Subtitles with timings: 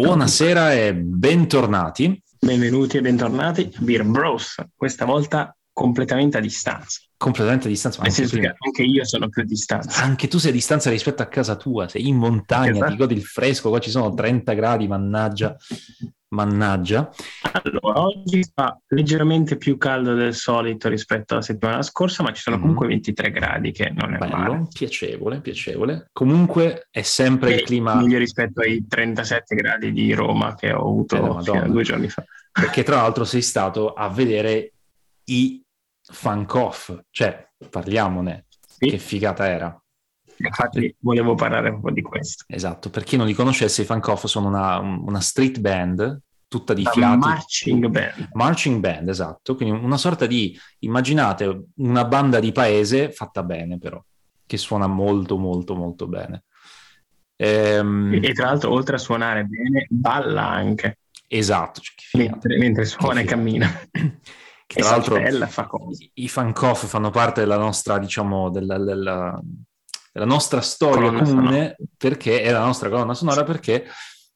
[0.00, 2.22] Buonasera e bentornati.
[2.38, 7.00] Benvenuti e bentornati a Beer Bros, questa volta completamente a distanza.
[7.18, 8.00] Completamente a distanza.
[8.00, 10.02] Nel senso che anche io sono più a distanza.
[10.02, 12.90] Anche tu sei a distanza rispetto a casa tua, sei in montagna, esatto.
[12.90, 15.54] ti godi il fresco, qua ci sono 30 gradi, mannaggia.
[16.30, 17.10] Mannaggia.
[17.52, 22.56] Allora, oggi fa leggermente più caldo del solito rispetto alla settimana scorsa, ma ci sono
[22.56, 22.60] mm.
[22.60, 24.66] comunque 23 gradi, che non è Bello, male.
[24.72, 26.08] piacevole, piacevole.
[26.12, 27.96] Comunque è sempre e il clima...
[27.96, 32.24] Meglio rispetto ai 37 gradi di Roma che ho avuto eh, due giorni fa.
[32.52, 34.74] Perché tra l'altro sei stato a vedere
[35.24, 35.60] i
[36.00, 38.88] funk off, cioè parliamone, sì.
[38.88, 39.79] che figata era.
[40.42, 42.44] Infatti volevo parlare un po' di questo.
[42.48, 46.74] Esatto, per chi non li conoscesse, i Funk Off sono una, una street band tutta
[46.74, 47.18] di fiati.
[47.18, 48.28] Marching band.
[48.32, 49.54] Marching band, esatto.
[49.54, 54.02] Quindi una sorta di, immaginate, una banda di paese fatta bene però,
[54.44, 56.44] che suona molto molto molto bene.
[57.36, 58.18] Ehm...
[58.20, 60.98] E, tra l'altro, oltre a suonare bene, balla anche.
[61.28, 61.80] Esatto.
[61.80, 63.70] Cioè, mentre, mentre, suona e cammina.
[64.70, 65.18] Che tra l'altro
[66.14, 69.40] i funk off fanno parte della nostra, diciamo, della, della,
[70.20, 73.86] della nostra storia comune, perché è la nostra colonna sonora, perché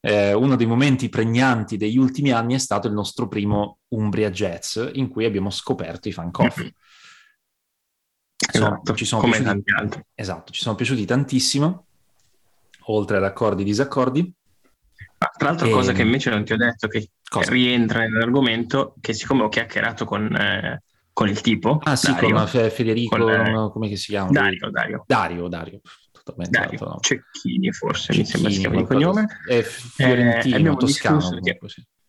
[0.00, 4.78] eh, uno dei momenti pregnanti degli ultimi anni è stato il nostro primo Umbria Jazz,
[4.92, 6.66] in cui abbiamo scoperto i funk off.
[8.50, 10.04] Esatto, ci sono come piaciuti, tanti altri.
[10.14, 11.86] Esatto, ci sono piaciuti tantissimo,
[12.86, 14.32] oltre ad accordi e disaccordi.
[15.18, 15.70] Ah, tra l'altro, e...
[15.70, 17.50] cosa che invece non ti ho detto, che cosa?
[17.50, 20.82] rientra nell'argomento, che siccome ho chiacchierato con, eh,
[21.14, 21.80] con il tipo...
[21.82, 24.30] Ah sì, Dario, con Federico, con, eh, come si chiama?
[24.30, 25.04] Dario, Dario.
[25.06, 25.80] Dario, Dario
[26.32, 26.78] Dario.
[26.80, 26.98] no.
[27.00, 29.26] Cecchini forse Cecchini, mi sembra si chiama il cognome.
[29.46, 31.58] è fiorentino, eh, toscano che...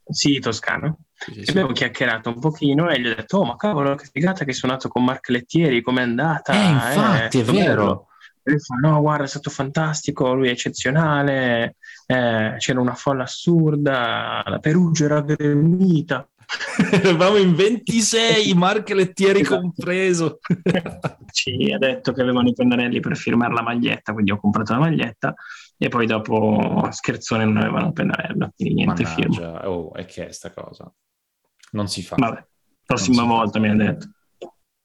[0.10, 1.00] sì, toscano.
[1.14, 4.44] Sì, sì, abbiamo chiacchierato un pochino e gli ho detto oh ma cavolo che figata
[4.44, 6.54] che hai suonato con Mark Lettieri com'è andata?
[6.54, 8.08] Eh infatti eh, è vero.
[8.44, 14.44] lui fa no guarda è stato fantastico lui è eccezionale eh, c'era una folla assurda
[14.46, 16.28] la Perugia era gremita
[16.92, 19.62] Eravamo in 26, Mark Lettieri esatto.
[19.62, 20.40] compreso.
[21.32, 24.80] Ci ha detto che avevano i pennarelli per firmare la maglietta, quindi ho comprato la
[24.80, 25.34] maglietta
[25.78, 29.22] e poi dopo scherzone non avevano pennarello, quindi niente Mannaggia.
[29.22, 29.70] firma.
[29.70, 30.92] Oh, è che è sta cosa?
[31.72, 32.16] Non si fa.
[32.18, 32.46] Vabbè,
[32.86, 34.10] prossima volta mi ha detto.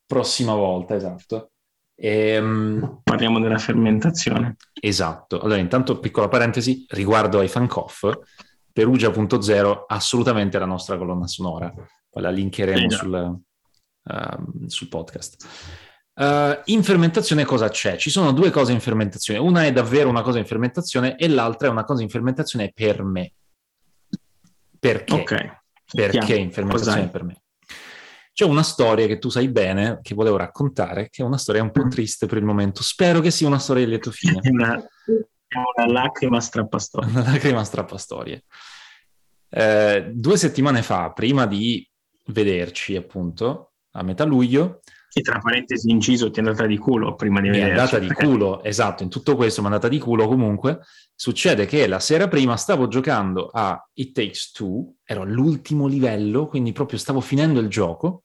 [0.06, 1.52] Prossima volta, esatto.
[1.94, 3.00] Ehm...
[3.04, 4.56] Parliamo della fermentazione.
[4.80, 5.40] Esatto.
[5.40, 8.18] Allora, intanto piccola parentesi riguardo ai funk off
[8.80, 11.70] Perugia.0 assolutamente la nostra colonna sonora,
[12.08, 13.40] poi la linkeremo sì, sul,
[14.04, 15.46] uh, sul, podcast.
[16.14, 17.96] Uh, in fermentazione cosa c'è?
[17.96, 21.68] Ci sono due cose in fermentazione, una è davvero una cosa in fermentazione e l'altra
[21.68, 23.34] è una cosa in fermentazione per me.
[24.78, 25.14] Perché?
[25.14, 25.52] Okay.
[25.92, 27.42] Perché in fermentazione per me?
[28.32, 31.70] C'è una storia che tu sai bene, che volevo raccontare, che è una storia un
[31.70, 31.90] po' mm.
[31.90, 32.82] triste per il momento.
[32.82, 34.40] Spero che sia una storia di lieto fine.
[35.52, 37.10] una lacrima strappastoria.
[37.10, 38.44] Una lacrima strappastorie.
[39.50, 41.86] Eh, due settimane fa, prima di
[42.26, 44.80] vederci, appunto, a metà luglio...
[45.10, 47.68] Che tra parentesi inciso ti è andata di culo prima di vederci.
[47.68, 50.78] Mi è andata di culo, esatto, in tutto questo mi è andata di culo comunque.
[51.16, 56.70] Succede che la sera prima stavo giocando a It Takes Two, ero all'ultimo livello, quindi
[56.70, 58.22] proprio stavo finendo il gioco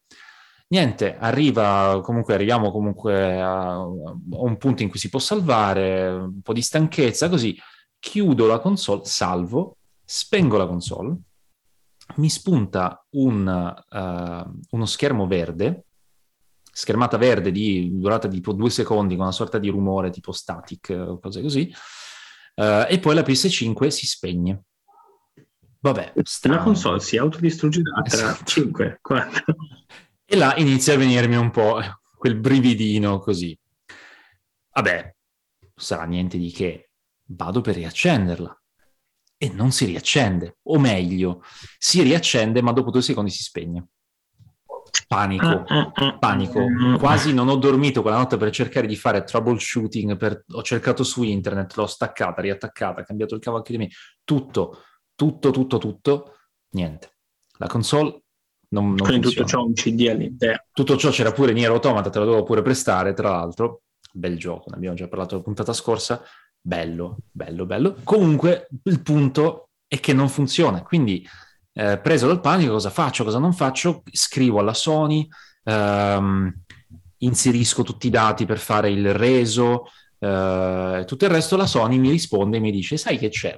[0.67, 6.53] Niente, arriva, comunque arriviamo comunque a, un punto in cui si può salvare, un po'
[6.53, 7.55] di stanchezza, così
[7.99, 11.17] chiudo la console, salvo, spengo la console,
[12.15, 15.85] mi spunta un, uh, uno schermo verde,
[16.71, 21.19] schermata verde di durata tipo due secondi con una sorta di rumore tipo static o
[21.19, 21.73] cose così,
[22.55, 24.63] uh, e poi la PS5 si spegne.
[25.79, 26.57] Vabbè, strano.
[26.57, 28.43] La console si autodistruggerà tra esatto.
[28.45, 29.55] 5, 4.
[30.25, 31.79] E là inizia a venirmi un po'
[32.17, 33.55] quel brividino così.
[34.73, 35.15] Vabbè,
[35.75, 36.89] sarà niente di che.
[37.25, 38.63] Vado per riaccenderla.
[39.45, 40.57] E non si riaccende.
[40.63, 41.43] O meglio,
[41.77, 43.87] si riaccende ma dopo due secondi si spegne.
[45.07, 46.65] Panico, ah, ah, ah, panico.
[46.97, 50.17] Quasi non ho dormito quella notte per cercare di fare troubleshooting.
[50.17, 50.45] Per...
[50.53, 53.89] Ho cercato su internet, l'ho staccata, riattaccata, cambiato il cavallo di me.
[54.23, 54.81] Tutto,
[55.13, 56.37] tutto, tutto, tutto.
[56.71, 57.17] Niente.
[57.57, 58.23] La console
[58.69, 60.63] non, non Quindi tutto ciò un CD all'interno.
[60.71, 63.83] Tutto ciò c'era pure Nier Automata, te lo dovevo pure prestare, tra l'altro.
[64.11, 66.23] Bel gioco, ne abbiamo già parlato la puntata scorsa.
[66.67, 67.97] Bello, bello, bello.
[68.03, 71.23] Comunque il punto è che non funziona, quindi
[71.73, 74.01] eh, preso dal panico cosa faccio, cosa non faccio?
[74.11, 75.27] Scrivo alla Sony,
[75.63, 76.51] ehm,
[77.17, 79.83] inserisco tutti i dati per fare il reso,
[80.17, 83.55] eh, tutto il resto la Sony mi risponde e mi dice sai che c'è?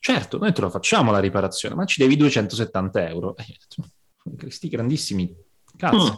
[0.00, 3.36] Certo, noi te lo facciamo la riparazione, ma ci devi 270 euro
[4.36, 5.32] questi grandissimi
[5.76, 6.10] cazzi.
[6.10, 6.14] Mm.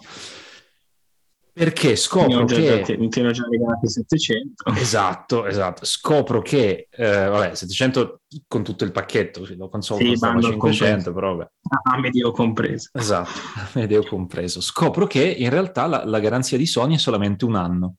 [1.54, 2.96] Perché scopro che...
[2.98, 4.64] Mi tieno già regalati 700.
[4.74, 5.84] Esatto, esatto.
[5.84, 11.12] Scopro che, eh, vabbè, 700 con tutto il pacchetto, la console sì, costava 500, compreso.
[11.12, 11.50] però vabbè.
[11.90, 12.88] Ah, medio compreso.
[12.92, 13.30] Esatto,
[13.74, 14.60] medio compreso.
[14.62, 17.96] Scopro che in realtà la, la garanzia di Sony è solamente un anno.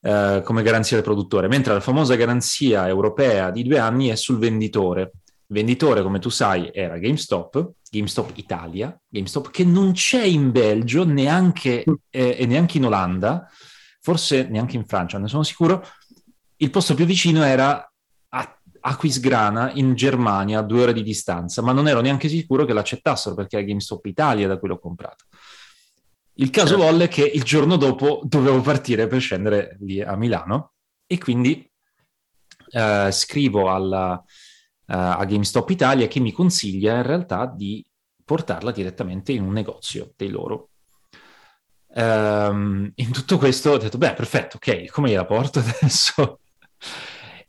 [0.00, 4.38] Eh, come garanzia del produttore, mentre la famosa garanzia europea di due anni è sul
[4.38, 5.12] venditore.
[5.50, 11.04] Il venditore, come tu sai, era GameStop, GameStop Italia, GameStop che non c'è in Belgio
[11.04, 13.48] neanche, eh, e neanche in Olanda,
[14.00, 15.84] forse neanche in Francia, ne sono sicuro.
[16.56, 17.90] Il posto più vicino era
[18.30, 22.72] a Aquisgrana in Germania, a due ore di distanza, ma non ero neanche sicuro che
[22.72, 25.24] l'accettassero perché era GameStop Italia da cui l'ho comprato.
[26.34, 26.84] Il caso certo.
[26.84, 30.74] volle che il giorno dopo dovevo partire per scendere lì a Milano
[31.06, 31.68] e quindi
[32.70, 34.22] eh, scrivo alla,
[34.94, 37.84] a GameStop Italia che mi consiglia in realtà di
[38.24, 40.70] portarla direttamente in un negozio dei loro.
[41.90, 46.40] Um, in tutto questo ho detto, beh, perfetto, ok, come gliela porto adesso?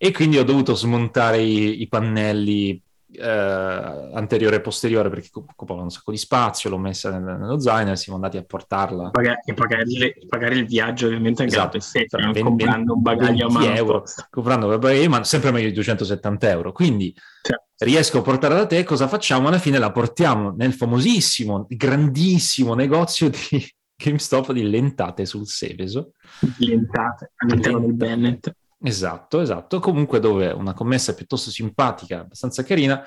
[0.01, 2.81] e quindi ho dovuto smontare i, i pannelli
[3.11, 7.91] eh, anteriore e posteriore perché occupava un sacco di spazio, l'ho messa nel, nello zaino
[7.91, 9.11] e siamo andati a portarla.
[9.45, 9.85] E pagare,
[10.27, 13.73] pagare, il viaggio ovviamente anche esatto, se, 20, comprando un bagaglio a mano.
[13.73, 16.71] euro, comprando un bagaglio ma sempre meglio di 270 euro.
[16.71, 17.65] Quindi certo.
[17.77, 19.47] riesco a portarla da te, cosa facciamo?
[19.47, 23.67] Alla fine la portiamo nel famosissimo, grandissimo negozio di
[24.01, 26.13] GameStop di lentate sul Seveso.
[26.59, 28.51] Lentate all'interno del Bennett.
[28.81, 29.79] Esatto, esatto.
[29.79, 33.03] Comunque dove una commessa piuttosto simpatica, abbastanza carina,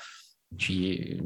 [0.57, 1.17] ci...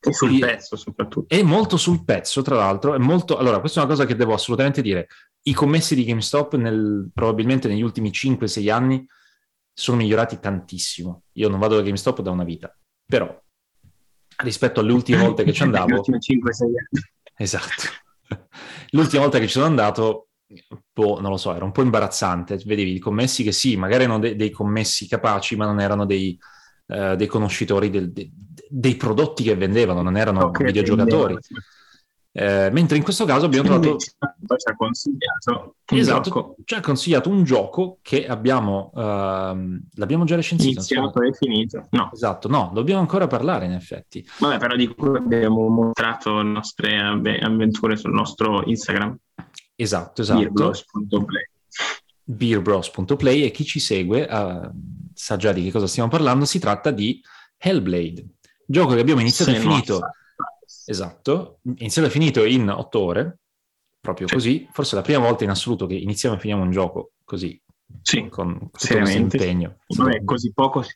[0.00, 1.34] E sul pezzo soprattutto.
[1.34, 2.94] È molto sul pezzo, tra l'altro.
[2.94, 3.36] È molto...
[3.36, 5.06] Allora, questa è una cosa che devo assolutamente dire.
[5.42, 7.10] I commessi di GameStop nel...
[7.12, 9.06] probabilmente negli ultimi 5-6 anni
[9.72, 11.24] sono migliorati tantissimo.
[11.32, 12.76] Io non vado da GameStop da una vita,
[13.06, 13.40] però
[14.42, 15.86] rispetto alle ultime volte che ci andavo...
[15.86, 17.04] Le ultime 5-6 anni.
[17.36, 17.82] Esatto.
[18.90, 20.28] L'ultima volta che ci sono andato
[20.94, 22.60] boh, non lo so, era un po' imbarazzante.
[22.64, 26.38] Vedevi i commessi che sì, magari erano de- dei commessi capaci, ma non erano dei,
[26.86, 28.30] uh, dei conoscitori del, de-
[28.68, 31.36] dei prodotti che vendevano, non erano okay, videogiocatori.
[32.36, 33.96] Eh, mentre in questo caso abbiamo trovato.
[33.96, 36.56] Ci ha consigliato un esatto, gioco.
[36.64, 38.90] Ci ha consigliato un gioco che abbiamo.
[38.92, 40.72] Uh, l'abbiamo già recensito.
[40.72, 41.86] Iniziato e finito.
[41.90, 42.10] No.
[42.12, 44.26] Esatto, no, dobbiamo ancora parlare in effetti.
[44.40, 49.16] Vabbè, però di cui abbiamo mostrato le nostre avventure sul nostro Instagram.
[49.76, 50.40] Esatto, esatto.
[50.40, 51.48] Beerbros.play.
[52.22, 54.70] Beerbros.play e chi ci segue uh,
[55.12, 56.44] sa già di che cosa stiamo parlando.
[56.44, 57.20] Si tratta di
[57.56, 58.26] Hellblade,
[58.66, 60.00] gioco che abbiamo iniziato e finito.
[60.86, 63.38] Esatto, iniziato e finito in otto ore,
[64.00, 64.34] proprio sì.
[64.34, 64.68] così.
[64.72, 67.60] Forse è la prima volta in assoluto che iniziamo e finiamo un gioco così.
[68.02, 69.78] Sì, con questo impegno.
[69.86, 70.94] Vabbè, così poco sì.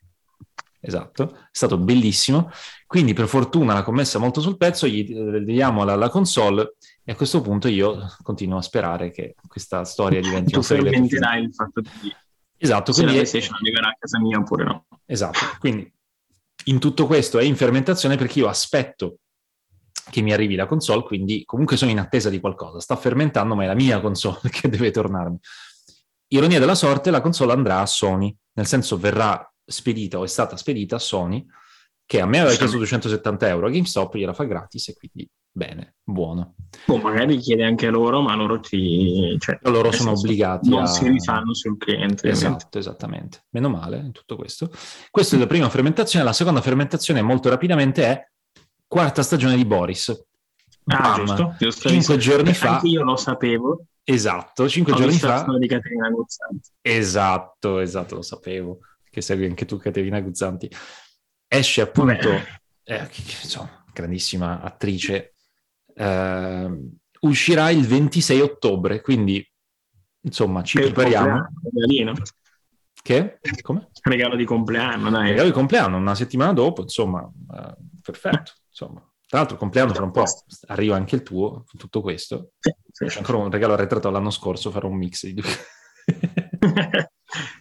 [0.81, 2.51] Esatto, è stato bellissimo.
[2.87, 6.77] Quindi, per fortuna, la commessa molto sul pezzo, gli eh, diamo la, la console
[7.08, 11.55] e a questo punto io continuo a sperare che questa storia diventi tu fermenterai il
[11.55, 12.14] fatto di
[12.58, 14.84] esatto, se la PlayStation arriverà a casa mia oppure no.
[15.06, 15.90] Esatto, quindi
[16.64, 19.20] in tutto questo è in fermentazione perché io aspetto
[20.10, 22.78] che mi arrivi la console, quindi comunque sono in attesa di qualcosa.
[22.78, 25.38] Sta fermentando, ma è la mia console che deve tornarmi.
[26.28, 30.58] Ironia della sorte, la console andrà a Sony, nel senso verrà spedita o è stata
[30.58, 31.46] spedita a Sony,
[32.05, 35.26] che a me aveva chiesto 270 euro, a GameStop gliela fa gratis e quindi
[35.58, 36.55] bene, buono.
[36.87, 39.36] O boh, magari chiede anche loro, ma loro ti...
[39.38, 40.86] Cioè, loro sono obbligati non a...
[40.86, 42.29] si rifanno sul cliente.
[42.29, 43.44] Esatto, esattamente.
[43.50, 44.70] Meno male in tutto questo.
[45.10, 46.24] Questa è la prima fermentazione.
[46.24, 48.29] La seconda fermentazione, molto rapidamente, è
[48.86, 50.08] quarta stagione di Boris.
[50.86, 51.17] Ah, Bam.
[51.17, 51.88] giusto, giusto.
[51.91, 52.77] Cinque giorni fa...
[52.77, 53.84] Anche io lo sapevo.
[54.05, 55.44] Esatto, cinque giorni fa...
[55.58, 56.70] di Caterina Guzzanti.
[56.81, 58.79] Esatto, esatto, lo sapevo.
[59.10, 60.70] Che segui anche tu Caterina Guzzanti.
[61.46, 62.31] Esce appunto...
[62.84, 63.08] Eh,
[63.43, 65.34] insomma, grandissima attrice
[65.98, 66.90] eh,
[67.20, 69.44] uscirà il 26 ottobre, quindi
[70.20, 71.48] insomma ci prepariamo.
[73.00, 73.38] Che?
[73.62, 73.88] Come?
[74.02, 75.31] Regalo di compleanno, dai.
[75.31, 78.52] Regalo di compleanno, una settimana dopo, insomma, eh, perfetto.
[78.78, 79.00] Insomma.
[79.26, 80.24] Tra l'altro, compleanno fra un po'
[80.69, 82.52] arriva anche il tuo, tutto questo.
[82.60, 85.50] C'è ancora un regalo arretrato l'anno scorso, farò un mix di due.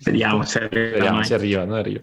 [0.06, 0.91] Vediamo se arriva.
[0.91, 2.00] Vediamo se arriva, non arriva.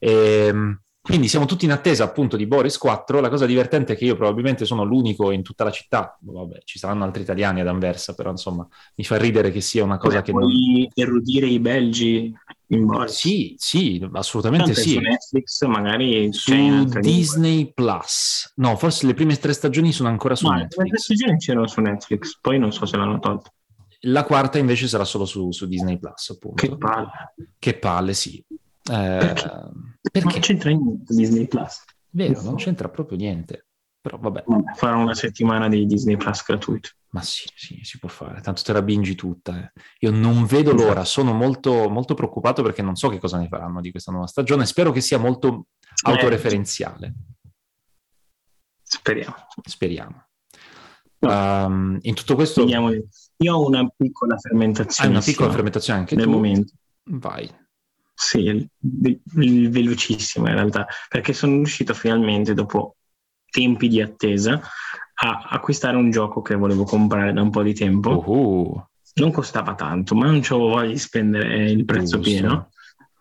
[0.00, 3.20] Ehm, quindi siamo tutti in attesa appunto di Boris 4.
[3.20, 6.16] La cosa divertente è che io probabilmente sono l'unico in tutta la città.
[6.18, 9.98] Vabbè, ci saranno altri italiani ad Anversa, però insomma mi fa ridere che sia una
[9.98, 10.88] cosa Beh, che puoi non...
[10.94, 12.34] erudire i belgi
[12.68, 13.16] in Boris?
[13.16, 14.92] Sì, sì, assolutamente Tanto sì.
[14.92, 18.54] Su Netflix magari su Disney Plus.
[18.56, 20.70] No, forse le prime tre stagioni sono ancora su Ma Netflix.
[20.70, 23.50] Le prime tre stagioni c'erano su Netflix, poi non so se l'hanno tolto.
[24.06, 26.66] La quarta invece sarà solo su, su Disney Plus, appunto.
[26.66, 27.34] Che palle.
[27.58, 28.42] Che palle, sì.
[28.90, 29.50] Eh, perché?
[30.10, 30.28] perché?
[30.28, 31.84] Non c'entra niente Disney Plus.
[32.10, 33.66] Vero, non c'entra proprio niente.
[34.00, 34.44] Però vabbè.
[34.76, 36.90] Farò una settimana di Disney Plus gratuito.
[37.14, 39.56] Ma sì, sì, si può fare, tanto te la bingi tutta.
[39.56, 39.72] Eh.
[40.00, 40.88] Io non vedo esatto.
[40.88, 44.26] l'ora, sono molto, molto preoccupato perché non so che cosa ne faranno di questa nuova
[44.26, 44.66] stagione.
[44.66, 47.14] Spero che sia molto eh, autoreferenziale.
[48.82, 49.34] Speriamo.
[49.62, 50.26] Speriamo.
[51.20, 52.64] Um, in tutto questo...
[52.64, 55.10] Io ho una piccola fermentazione.
[55.10, 56.30] Hai una piccola fermentazione anche nel tu?
[56.30, 56.72] momento.
[57.04, 57.50] Vai.
[58.14, 62.96] Sì, velocissimo in realtà, perché sono riuscito finalmente, dopo
[63.50, 64.60] tempi di attesa,
[65.14, 68.22] a acquistare un gioco che volevo comprare da un po' di tempo.
[68.24, 68.86] Uh-huh.
[69.14, 72.20] Non costava tanto, ma non avevo voglia di spendere il prezzo Giusto.
[72.20, 72.68] pieno.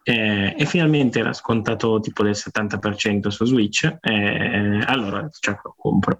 [0.05, 3.97] Eh, e finalmente era scontato tipo del 70% su Switch.
[4.01, 6.17] Eh, allora cioè, lo compro.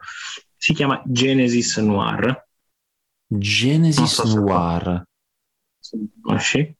[0.56, 2.48] Si chiama Genesis Noir.
[3.27, 5.03] Genesis so Noir.
[6.22, 6.77] Conosci?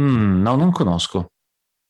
[0.00, 1.30] Mm, no, non conosco.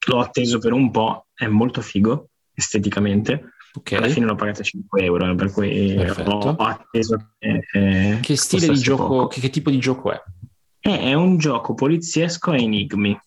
[0.07, 3.53] L'ho atteso per un po', è molto figo esteticamente.
[3.77, 3.99] Okay.
[3.99, 6.31] Alla fine l'ho pagata 5 euro, per cui Perfetto.
[6.31, 7.67] ho atteso che...
[7.73, 10.23] Eh, che stile di gioco, che, che, tipo di gioco è?
[10.79, 10.99] è?
[11.11, 13.19] È un gioco poliziesco a enigmi.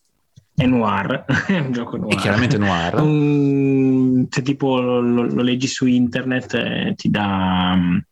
[0.52, 2.14] È noir, è un gioco noir.
[2.14, 2.94] È chiaramente noir.
[3.00, 8.02] Um, se tipo lo, lo, leggi su internet eh, ti dà um,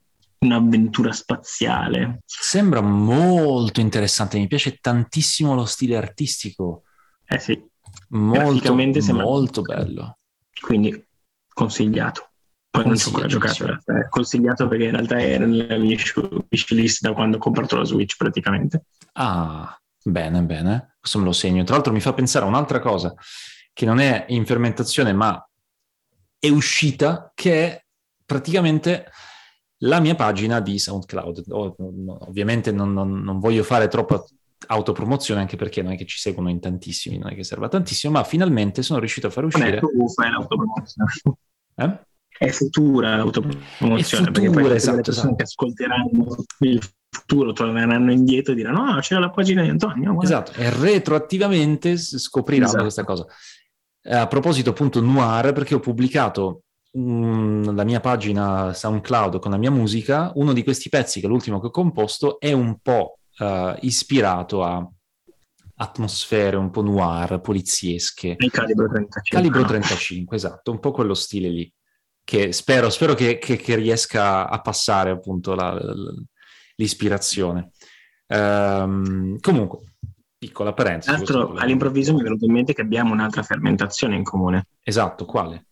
[0.41, 2.21] un'avventura spaziale.
[2.25, 6.85] Sembra molto interessante, mi piace tantissimo lo stile artistico.
[7.27, 7.63] Eh sì.
[8.11, 10.19] Molto, molto bello.
[10.61, 11.07] Quindi
[11.53, 12.31] consigliato.
[12.71, 15.97] Poi non so ancora giocato, è consigliato perché in realtà era nella mia
[16.51, 18.85] wish list da quando ho comprato la Switch praticamente.
[19.15, 21.65] Ah, bene, bene, questo me lo segno.
[21.65, 23.15] Tra l'altro mi fa pensare a un'altra cosa
[23.73, 25.43] che non è in fermentazione ma
[26.39, 27.85] è uscita, che è
[28.25, 29.11] praticamente
[29.83, 31.45] la mia pagina di SoundCloud.
[31.49, 34.25] ovviamente non, non, non, voglio fare troppa
[34.67, 38.15] autopromozione anche perché non è che ci seguono in tantissimi, non è che serva tantissimo,
[38.15, 39.77] ma finalmente sono riuscito a far uscire...
[39.77, 41.11] È tu fai l'autopromozione.
[41.81, 41.97] Eh?
[42.27, 45.35] È futura l'autopromozione, è futura, perché poi esatto, le persone esatto.
[45.37, 50.13] che ascolteranno il futuro torneranno indietro e diranno no, c'era la pagina di Antonio.
[50.13, 50.43] Guarda.
[50.43, 52.83] Esatto, e retroattivamente scopriranno esatto.
[52.83, 53.27] questa cosa.
[54.03, 56.63] Eh, a proposito appunto Noir, perché ho pubblicato
[56.99, 61.29] um, la mia pagina SoundCloud con la mia musica, uno di questi pezzi, che è
[61.29, 64.87] l'ultimo che ho composto, è un po' uh, ispirato a
[65.81, 68.35] atmosfere un po' noir, poliziesche.
[68.39, 69.23] Il calibro 35.
[69.23, 71.73] Calibro 35, esatto, un po' quello stile lì.
[72.25, 75.95] Che spero, spero che, che, che riesca a passare appunto la, la,
[76.77, 77.71] l'ispirazione.
[78.27, 79.95] Um, comunque,
[80.37, 81.25] piccola parentesi.
[81.25, 84.67] Tra l'altro, all'improvviso mi è venuto in mente che abbiamo un'altra fermentazione in comune.
[84.83, 85.68] Esatto, quale?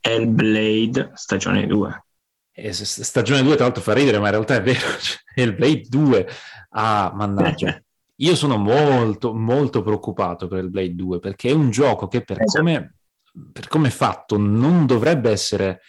[0.00, 2.04] Hellblade stagione 2.
[2.52, 4.86] Eh, stagione 2 tra l'altro fa ridere, ma in realtà è vero.
[5.34, 6.28] Hellblade 2,
[6.70, 7.80] ah, mannaggia.
[8.20, 12.40] Io sono molto, molto preoccupato per il Blade 2 perché è un gioco che per
[12.40, 12.58] esatto.
[12.58, 12.94] come,
[13.50, 15.80] per come è fatto non dovrebbe essere...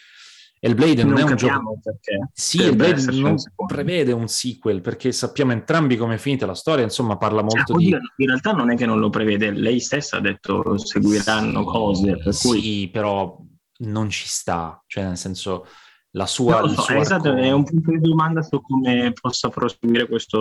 [0.63, 1.79] Il Blade non, non è un gioco...
[1.81, 2.29] Perché.
[2.33, 6.83] Sì, il Blade non prevede un sequel perché sappiamo entrambi come è finita la storia,
[6.83, 7.87] insomma parla molto cioè, di...
[7.89, 12.33] In realtà non è che non lo prevede, lei stessa ha detto seguiranno cose, per
[12.33, 12.89] sì, cui...
[12.93, 13.39] però
[13.81, 15.65] non ci sta, cioè nel senso
[16.11, 16.61] la sua...
[16.61, 20.37] No, so, esatto, è un punto di domanda su come possa proseguire questa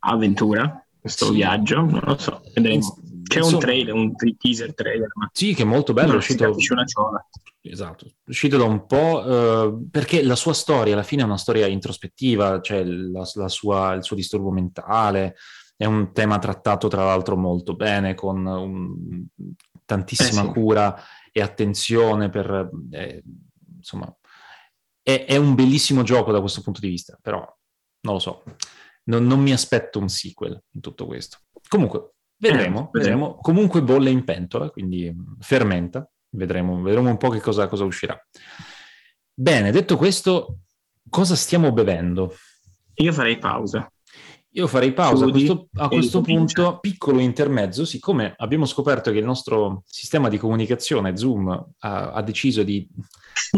[0.00, 1.32] avventura questo sì.
[1.32, 2.96] viaggio, non lo so, vedremo.
[3.24, 5.08] C'è Insomma, un trailer, un teaser trailer.
[5.14, 5.28] Ma...
[5.32, 6.44] Sì, che è molto bello, è uscito...
[6.44, 7.26] una ciola.
[7.60, 11.36] Esatto, è uscito da un po', uh, perché la sua storia alla fine è una
[11.36, 15.36] storia introspettiva, cioè la, la sua, il suo disturbo mentale,
[15.76, 19.24] è un tema trattato tra l'altro molto bene, con un,
[19.84, 20.52] tantissima eh sì.
[20.52, 21.02] cura
[21.36, 22.70] e attenzione per...
[22.92, 23.22] Eh,
[23.76, 24.14] insomma,
[25.02, 27.40] è, è, un bellissimo gioco da questo punto di vista, però
[28.00, 28.44] non lo so
[29.04, 31.38] non, non mi aspetto un sequel in tutto questo.
[31.68, 33.36] Comunque, vedremo, eh, vedremo.
[33.36, 36.08] Comunque bolle in pentola, quindi fermenta.
[36.30, 38.18] Vedremo, vedremo un po' che cosa, cosa uscirà.
[39.32, 40.60] Bene, detto questo,
[41.08, 42.34] cosa stiamo bevendo?
[42.94, 43.90] Io farei pausa.
[44.56, 45.26] Io farei pausa.
[45.26, 50.38] A questo, a questo punto, piccolo intermezzo, siccome abbiamo scoperto che il nostro sistema di
[50.38, 51.48] comunicazione, Zoom,
[51.80, 52.86] ha, ha deciso di...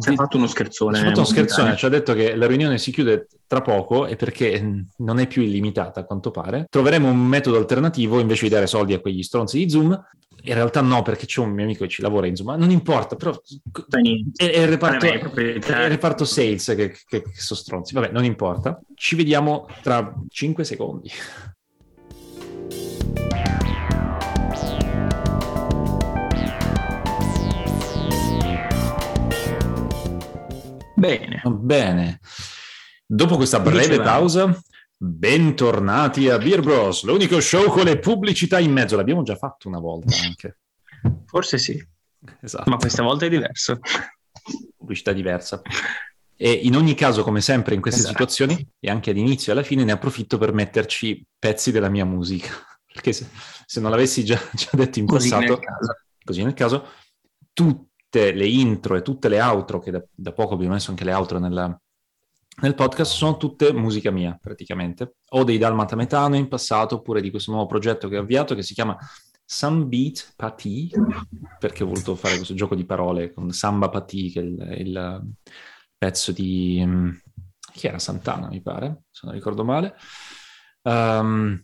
[0.00, 0.96] ci ha fatto uno scherzone.
[0.96, 4.06] Ci ha fatto uno scherzone, ci ha detto che la riunione si chiude tra poco
[4.06, 6.66] e perché non è più illimitata a quanto pare.
[6.70, 10.00] Troveremo un metodo alternativo invece di dare soldi a quegli stronzi di Zoom
[10.46, 13.32] in realtà no, perché c'è un mio amico che ci lavora, insomma, non importa, però
[13.32, 17.94] è, è, il reparto, è, il reparto, sales che, che, che sono stronzi.
[17.94, 18.78] Vabbè, non importa.
[18.94, 21.10] Ci vediamo tra 5 secondi.
[30.94, 31.42] Bene.
[31.46, 32.20] Bene.
[33.06, 34.54] Dopo questa breve pausa,
[35.06, 38.96] Bentornati a Beer Bros, l'unico show con le pubblicità in mezzo.
[38.96, 40.60] L'abbiamo già fatto una volta anche.
[41.26, 41.78] Forse sì.
[42.40, 42.70] Esatto.
[42.70, 43.78] Ma questa volta è diverso.
[44.74, 45.60] Pubblicità diversa.
[46.34, 48.14] E in ogni caso, come sempre in queste Esatto.
[48.26, 52.48] situazioni, e anche all'inizio e alla fine, ne approfitto per metterci pezzi della mia musica.
[52.90, 53.28] Perché se,
[53.66, 56.88] se non l'avessi già, già detto in Così passato, nel così nel caso,
[57.52, 61.12] tutte le intro e tutte le outro, che da, da poco abbiamo messo anche le
[61.12, 61.78] outro nella-
[62.56, 65.16] nel podcast, sono tutte musica mia praticamente.
[65.30, 68.62] O dei Dalmata Metano in passato, oppure di questo nuovo progetto che ho avviato che
[68.62, 68.96] si chiama
[69.44, 70.90] Some Beat Pati,
[71.58, 75.32] perché ho voluto fare questo gioco di parole con Samba Pati, che è il, il
[75.96, 76.82] pezzo di...
[76.84, 77.10] mm,
[77.72, 77.98] chi era?
[77.98, 79.96] Santana, mi pare, se non ricordo male.
[80.82, 81.60] Ehm,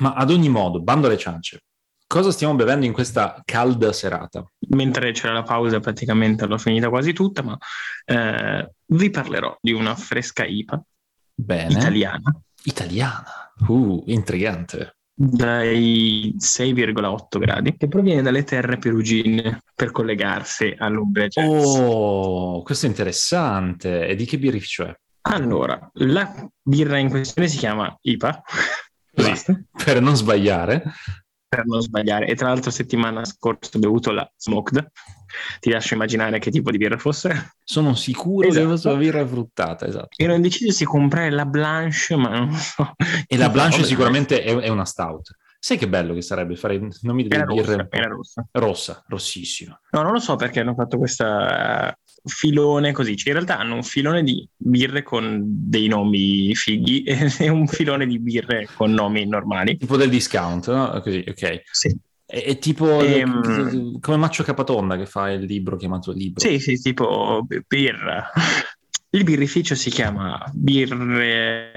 [0.00, 1.64] ma ad ogni modo, bando alle ciance,
[2.08, 4.44] cosa stiamo bevendo in questa calda serata?
[4.70, 7.56] Mentre c'era la pausa praticamente l'ho finita quasi tutta, ma
[8.04, 10.82] eh, vi parlerò di una fresca IPA
[11.34, 11.72] Bene.
[11.72, 12.34] italiana
[12.64, 13.52] Italiana.
[13.66, 14.96] Uh, intrigante.
[15.14, 21.28] dai 6,8 gradi che proviene dalle terre perugine per collegarsi all'Umbria.
[21.44, 24.06] Oh, questo è interessante.
[24.06, 24.96] E di che birrificio è?
[25.22, 28.42] Allora, la birra in questione si chiama IPA,
[29.12, 29.60] Basta.
[29.84, 30.84] per non sbagliare.
[31.48, 32.26] Per non sbagliare.
[32.26, 34.90] E tra l'altro settimana scorsa ho bevuto la Smoked.
[35.60, 37.54] Ti lascio immaginare che tipo di birra fosse.
[37.64, 38.64] Sono sicuro Esatto.
[38.64, 40.08] che fosse una birra fruttata, esatto.
[40.16, 42.94] Ero indeciso se comprare la Blanche, ma non so.
[43.26, 45.30] E la Blanche sicuramente è, è una stout.
[45.68, 48.46] Sai che bello che sarebbe fare delle Era birre rossa, era rossa.
[48.52, 49.78] rossa, rossissima.
[49.90, 51.26] No, non lo so perché hanno fatto questo
[52.24, 53.18] filone così.
[53.18, 57.02] Cioè, in realtà hanno un filone di birre con dei nomi fighi
[57.38, 59.76] e un filone di birre con nomi normali.
[59.76, 60.98] Tipo del discount, no?
[61.02, 61.60] Così, ok.
[61.70, 61.94] Sì,
[62.24, 64.00] È, è tipo Ehm.
[64.00, 66.40] come Maccio Capatonda che fa il libro chiamato Libro.
[66.40, 68.30] sì, sì, tipo birra.
[69.10, 71.72] Il birrificio si chiama birre...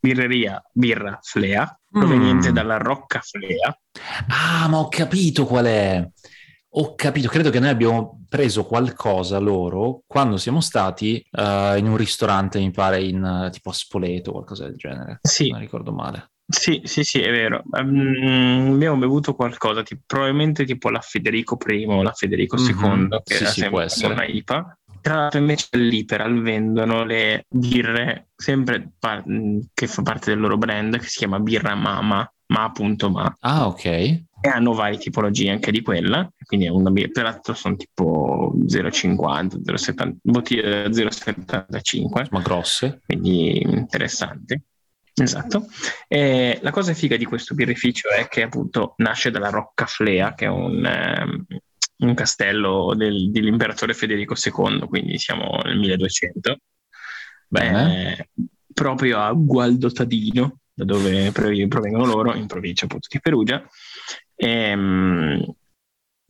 [0.00, 2.54] Birreria Birra Flea, proveniente Mm.
[2.54, 3.76] dalla Rocca Flea.
[4.28, 6.08] Ah, ma ho capito qual è.
[6.72, 11.96] Ho capito, credo che noi abbiamo preso qualcosa loro quando siamo stati eh, in un
[11.96, 15.18] ristorante, mi pare, in eh, tipo a Spoleto o qualcosa del genere.
[15.22, 16.30] Sì, Non ricordo male.
[16.50, 17.62] Sì, sì, sì, è vero.
[17.78, 22.56] Ehm, abbiamo bevuto qualcosa, tipo, probabilmente tipo la Federico I o la Federico.
[22.56, 24.12] II, che Sì, era sì, sempre può essere.
[24.12, 24.77] una IPA.
[25.00, 30.56] Tra l'altro invece all'Iperal vendono le birre, sempre par- mh, che fa parte del loro
[30.58, 33.84] brand, che si chiama Birra Mama, ma.ma, Ah, ok.
[33.84, 39.58] e hanno varie tipologie anche di quella, quindi è una birra, peraltro sono tipo 0,50,
[39.62, 43.00] 0,70, bottiglie da 0,75 Ma grosse.
[43.04, 44.62] quindi interessante.
[45.20, 45.66] Esatto.
[46.06, 50.44] E la cosa figa di questo birrificio è che appunto nasce dalla Rocca Flea, che
[50.44, 51.44] è un, ehm,
[51.98, 56.58] un castello del- dell'imperatore Federico II, quindi siamo nel 1200,
[57.48, 58.16] Bene.
[58.16, 58.28] eh,
[58.72, 63.66] proprio a Gualdotadino, da dove prov- provengono loro, in provincia appunto di Perugia.
[64.36, 65.54] Ehm,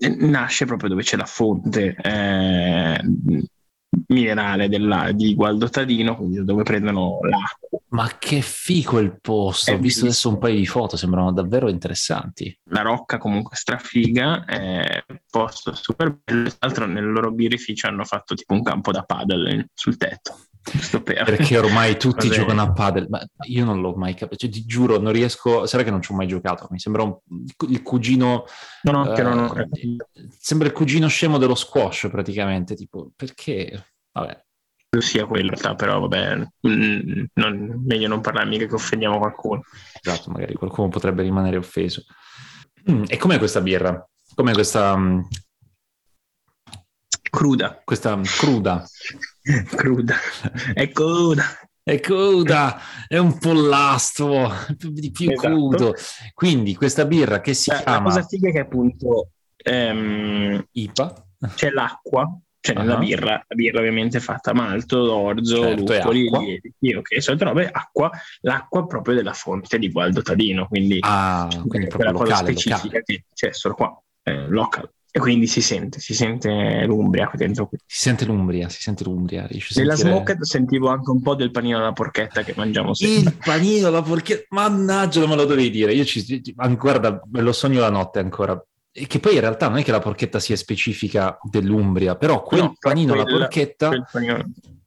[0.01, 3.01] e nasce proprio dove c'è la fonte eh,
[4.09, 7.79] minerale della- di Gualdotadino, quindi da dove prendono l'acqua.
[7.91, 9.71] Ma che fico il posto.
[9.71, 12.57] È Ho visto adesso un paio di foto, sembrano davvero interessanti.
[12.71, 16.49] La rocca comunque strafiga, è un posto super bello.
[16.49, 20.39] Tra l'altro nel loro birrificio hanno fatto tipo un campo da paddle sul tetto.
[21.03, 21.25] Per...
[21.25, 24.37] Perché ormai tutti giocano a padel, ma io non l'ho mai capito.
[24.37, 25.65] Cioè, ti giuro, non riesco.
[25.65, 26.67] Sarà che non ci ho mai giocato.
[26.71, 27.17] Mi sembra un-
[27.71, 28.45] il cugino.
[28.83, 29.97] No, no, che non ho eh,
[30.39, 32.75] sembra il cugino scemo dello squash, praticamente.
[32.75, 33.93] Tipo, perché?
[34.21, 34.45] Vabbè,
[35.01, 39.63] sia quello, in realtà, però vabbè, mm, non- meglio non parlare mica che offendiamo qualcuno.
[40.03, 42.05] esatto, magari qualcuno potrebbe rimanere offeso.
[42.91, 44.03] Mm, e com'è questa birra?
[44.35, 45.21] Com'è questa, mm,
[47.31, 48.85] Cruda, questa cruda?
[49.77, 50.15] cruda,
[50.75, 51.45] è cruda.
[51.89, 55.49] È cruda, è un pollastro, di più Esatto.
[55.49, 55.95] crudo.
[56.35, 61.71] Quindi questa birra che si La, la chiama cosa figa che appunto ehm, IPA, c'è
[61.71, 62.29] l'acqua,
[62.61, 62.99] cioè nella Ah.
[62.99, 68.11] birra, la birra ovviamente è fatta malto, orzo, Certo, luppoli, lieviti, ok, solite robe, acqua,
[68.41, 72.51] l'acqua proprio della fonte di Gualdo Tadino, quindi ah, quindi è proprio quella cosa locale,
[72.53, 73.03] specifica locale.
[73.05, 74.91] che c'è solo qua, eh, local.
[75.11, 77.79] E quindi si sente, si sente l'Umbria qui dentro qui.
[77.87, 79.47] Si sente l'Umbria, si sente l'Umbria.
[79.47, 83.33] riesci Nella sentire- smoked sentivo anche un po' del panino alla porchetta che mangiamo sempre.
[83.33, 85.95] Il panino, la porchetta, mannaggia, non me lo dovevi dire.
[85.95, 86.43] Io ci,
[86.77, 88.63] guarda, me lo sogno la notte ancora.
[89.07, 92.75] Che poi in realtà non è che la porchetta sia specifica dell'Umbria, però quel No,
[92.79, 93.91] panino, la porchetta,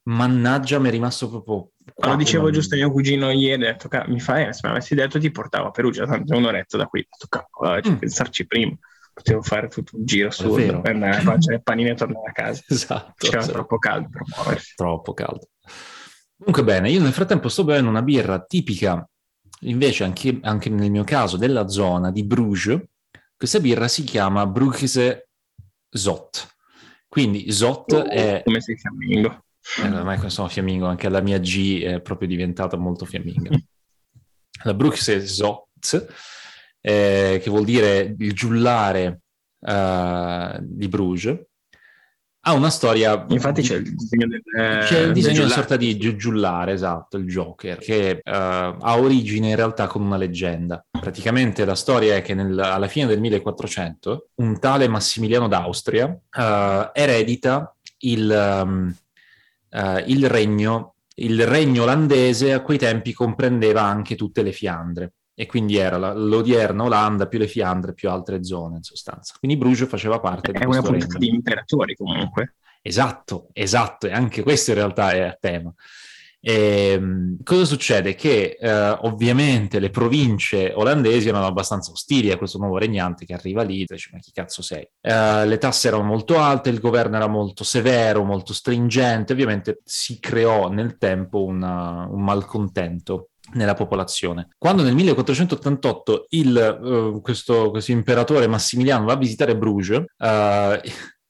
[0.04, 1.70] mannaggia, mi è rimasto proprio...
[1.96, 4.70] Lo dicevo una- giusto a mio cugino ieri, ho detto, "Ca- mi fai, se mi
[4.70, 7.98] avessi detto ti portavo a Perugia, tanto è un'oretta da qui, ho detto, cavolo, Mm.
[7.98, 8.76] pensarci prima,
[9.12, 12.32] potevo fare tutto un giro assurdo, per andare a mangiare il panino e tornare a
[12.32, 12.62] casa.
[12.68, 13.52] Esatto, C'era esatto.
[13.52, 14.72] troppo caldo per muoversi.
[14.74, 15.48] troppo caldo.
[16.36, 19.08] Comunque bene, io nel frattempo sto bevendo una birra tipica,
[19.60, 22.80] invece anche, anche nel mio caso, della zona di Bruges.
[23.42, 25.30] Questa birra si chiama Bruchse
[25.90, 26.54] Zot.
[27.08, 28.40] Quindi Zot è...
[28.44, 29.46] Come si fiammingo.
[29.82, 33.50] Eh, ormai sono fiammingo, anche la mia G è proprio diventata molto fiamminga.
[34.62, 35.34] La Bruxelles
[36.80, 39.22] eh, che vuol dire il giullare
[39.58, 41.44] uh, di Bruges,
[42.44, 43.24] ha una storia.
[43.28, 44.42] Infatti c'è il disegno del.
[44.84, 49.50] C'è il disegno di una sorta di giullare, esatto, il Joker, che uh, ha origine
[49.50, 50.84] in realtà con una leggenda.
[50.90, 56.90] Praticamente la storia è che nel, alla fine del 1400 un tale Massimiliano d'Austria uh,
[56.92, 58.94] eredita il, um,
[59.70, 60.94] uh, il regno.
[61.14, 66.12] Il regno olandese a quei tempi comprendeva anche tutte le Fiandre e quindi era la,
[66.12, 69.34] l'odierna Olanda più le Fiandre più altre zone in sostanza.
[69.38, 70.80] Quindi Bruges faceva parte è una
[71.18, 72.56] di imperatori comunque.
[72.82, 75.72] Esatto, esatto, e anche questo in realtà è a tema.
[76.44, 78.16] E, ehm, cosa succede?
[78.16, 83.62] Che eh, ovviamente le province olandesi erano abbastanza ostili a questo nuovo regnante che arriva
[83.62, 84.86] lì e dice ma chi cazzo sei?
[85.00, 90.18] Eh, le tasse erano molto alte, il governo era molto severo, molto stringente, ovviamente si
[90.18, 94.48] creò nel tempo una, un malcontento nella popolazione.
[94.58, 100.04] Quando nel 1488 il, uh, questo, questo, imperatore Massimiliano va a visitare Bruges, uh,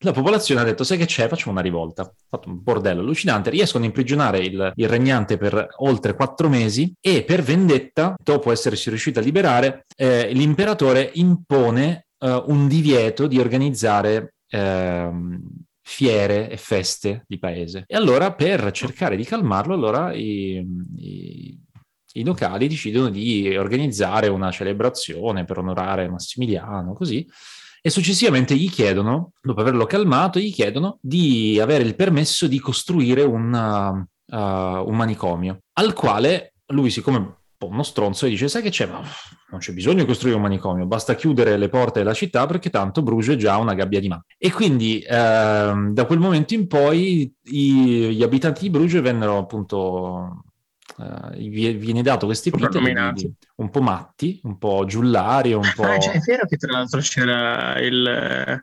[0.04, 2.02] la popolazione ha detto, sai che c'è, facciamo una rivolta.
[2.02, 6.92] Ha fatto un bordello allucinante, riescono a imprigionare il, il, regnante per oltre quattro mesi
[7.00, 13.38] e per vendetta, dopo essersi riusciti a liberare, eh, l'imperatore impone uh, un divieto di
[13.38, 14.34] organizzare...
[14.48, 15.40] Ehm,
[15.84, 17.84] fiere e feste di paese.
[17.86, 20.64] E allora, per cercare di calmarlo, allora i,
[20.96, 21.61] i
[22.14, 27.26] i locali decidono di organizzare una celebrazione per onorare Massimiliano, così,
[27.84, 33.22] e successivamente gli chiedono, dopo averlo calmato, gli chiedono di avere il permesso di costruire
[33.22, 38.70] una, uh, un manicomio, al quale lui, siccome un po' uno stronzo, dice, sai che
[38.70, 38.86] c'è?
[38.86, 39.02] Ma
[39.50, 43.02] non c'è bisogno di costruire un manicomio, basta chiudere le porte della città perché tanto
[43.02, 44.24] Bruges è già una gabbia di mano.
[44.38, 45.10] E quindi eh,
[45.90, 50.44] da quel momento in poi i, gli abitanti di Bruges vennero appunto
[51.02, 52.78] Uh, viene dato questo epiteto
[53.56, 55.84] un po' matti, un po' giullari, un po'...
[55.84, 58.62] Ah, cioè, è vero che tra l'altro c'era il,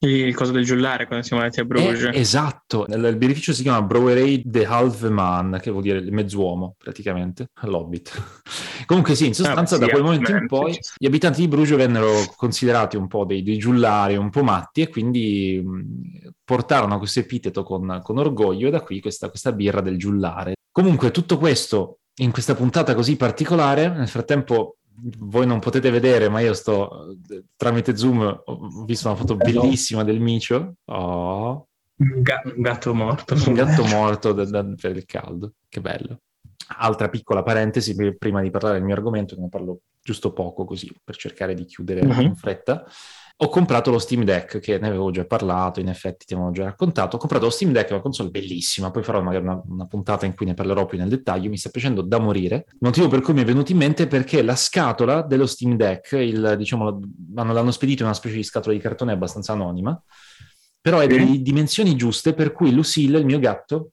[0.00, 2.04] il coso del giullare quando siamo andati a Bruges.
[2.04, 6.74] Eh, esatto, il, beneficio si chiama Brewery de Halve Man, che vuol dire il mezzuomo
[6.76, 8.42] praticamente, l'hobbit.
[8.86, 12.10] Comunque sì, in sostanza ah, da quel momento in poi gli abitanti di Bruges vennero
[12.36, 17.62] considerati un po' dei, dei giullari, un po' matti e quindi mh, portarono questo epiteto
[17.62, 20.54] con, con, orgoglio e da qui questa, questa birra del giullare.
[20.72, 24.78] Comunque tutto questo in questa puntata così particolare, nel frattempo
[25.18, 27.16] voi non potete vedere, ma io sto
[27.56, 30.76] tramite Zoom, ho visto una foto bellissima del micio.
[30.86, 31.68] Oh.
[31.96, 33.34] Un, gatto morto.
[33.46, 36.20] Un gatto morto da, da, per il caldo, che bello.
[36.78, 41.16] Altra piccola parentesi prima di parlare del mio argomento, ne parlo giusto poco così per
[41.16, 42.20] cercare di chiudere uh-huh.
[42.20, 42.84] in fretta
[43.36, 46.64] ho comprato lo Steam Deck, che ne avevo già parlato, in effetti ti avevo già
[46.64, 47.16] raccontato.
[47.16, 50.34] Ho comprato lo Steam Deck, una console bellissima, poi farò magari una, una, puntata in
[50.34, 52.66] cui ne parlerò più nel dettaglio, mi sta piacendo da morire.
[52.68, 55.76] Il motivo per cui mi è venuto in mente è perché la scatola dello Steam
[55.76, 57.00] Deck, il, diciamo,
[57.34, 60.00] l'hanno, l'hanno spedito in una specie di scatola di cartone abbastanza anonima,
[60.80, 63.91] però è delle dimensioni giuste per cui Lucille, il mio gatto,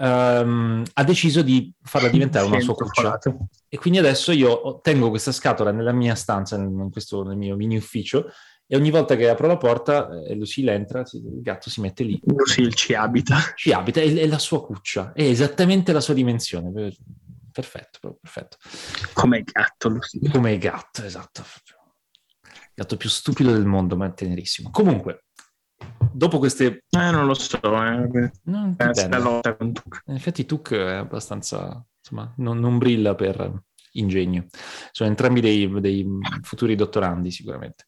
[0.00, 3.18] um, ha deciso di farla diventare una sua cuccia.
[3.68, 7.76] E quindi adesso io tengo questa scatola nella mia stanza, in questo, nel mio mini
[7.76, 8.30] ufficio,
[8.66, 12.04] e ogni volta che apro la porta e eh, Lucille entra, il gatto si mette
[12.04, 12.20] lì.
[12.24, 13.38] Lucille ci abita.
[13.54, 16.94] Ci abita, è, è la sua cuccia, è esattamente la sua dimensione.
[17.52, 18.58] Perfetto, perfetto.
[19.12, 20.30] Come il gatto, Lucille.
[20.30, 21.42] Come il gatto, esatto.
[21.42, 24.70] Il gatto più stupido del mondo, ma tenerissimo.
[24.70, 25.24] Comunque,
[26.12, 26.84] dopo queste...
[26.88, 27.60] Eh, non lo so.
[27.62, 28.30] Eh.
[28.44, 30.02] Non eh, lotta con Tuk.
[30.06, 31.84] In effetti Tuk è abbastanza...
[31.98, 34.46] Insomma, non, non brilla per ingegno.
[34.92, 36.06] Sono entrambi dei, dei,
[36.42, 37.84] futuri dottorandi sicuramente.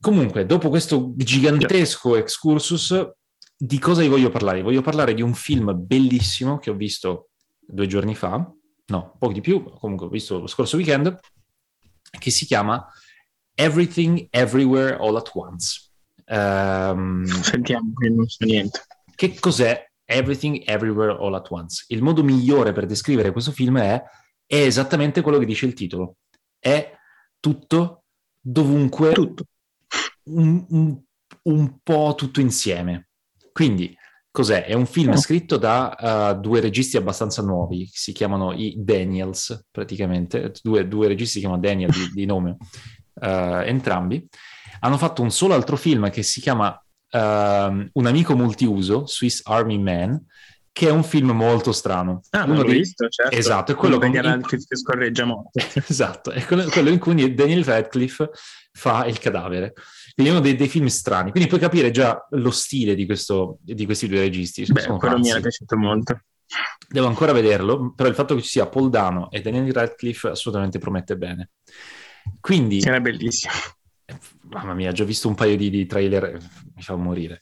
[0.00, 3.10] Comunque, dopo questo gigantesco excursus,
[3.56, 4.62] di cosa vi voglio parlare?
[4.62, 8.52] Voglio parlare di un film bellissimo che ho visto due giorni fa,
[8.86, 11.18] no, poco di più, comunque ho visto lo scorso weekend,
[12.18, 12.86] che si chiama
[13.54, 15.92] Everything Everywhere All at Once.
[16.26, 18.82] Um, Sentiamo che non so niente.
[19.14, 21.84] Che cos'è Everything Everywhere All at Once?
[21.88, 24.02] Il modo migliore per descrivere questo film è,
[24.46, 26.16] è esattamente quello che dice il titolo.
[26.58, 26.92] È
[27.40, 28.04] tutto,
[28.40, 29.44] dovunque, tutto.
[30.24, 31.02] Un, un,
[31.42, 33.08] un po' tutto insieme.
[33.52, 33.94] Quindi,
[34.30, 34.64] cos'è?
[34.64, 35.16] È un film oh.
[35.16, 41.34] scritto da uh, due registi abbastanza nuovi, si chiamano i Daniels, praticamente, due, due registi
[41.34, 42.56] si chiamano Daniel di, di nome,
[43.20, 44.26] uh, entrambi
[44.84, 49.78] hanno fatto un solo altro film che si chiama uh, Un amico multiuso, Swiss Army
[49.78, 50.22] Man,
[50.70, 52.20] che è un film molto strano.
[52.30, 52.78] Ah, Uno l'ho dei...
[52.78, 53.34] visto, certo.
[53.34, 55.50] Esatto, è quello con Radcliffe che scorreggia molto.
[55.88, 58.30] esatto, è quello, quello, in cui Daniel Radcliffe
[58.72, 59.72] fa il cadavere.
[60.14, 61.30] Quindi è uno dei, dei, film strani.
[61.30, 64.64] Quindi puoi capire già lo stile di, questo, di questi due registi.
[64.64, 65.20] Beh, quello pazzi.
[65.20, 66.20] mi è piaciuto molto.
[66.88, 70.78] Devo ancora vederlo, però il fatto che ci sia Paul Dano e Daniel Radcliffe assolutamente
[70.78, 71.50] promette bene.
[72.38, 72.80] Quindi...
[72.80, 73.52] Era bellissimo.
[74.54, 76.38] Mamma mia, ho già visto un paio di, di trailer,
[76.74, 77.40] mi fa morire.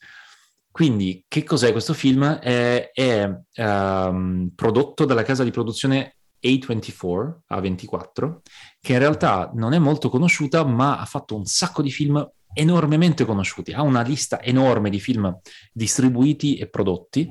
[0.71, 2.25] Quindi, che cos'è questo film?
[2.25, 8.37] È, è um, prodotto dalla casa di produzione A24, A24,
[8.81, 13.27] che in realtà non è molto conosciuta, ma ha fatto un sacco di film enormemente
[13.27, 13.73] conosciuti.
[13.73, 15.39] Ha una lista enorme di film
[15.71, 17.31] distribuiti e prodotti,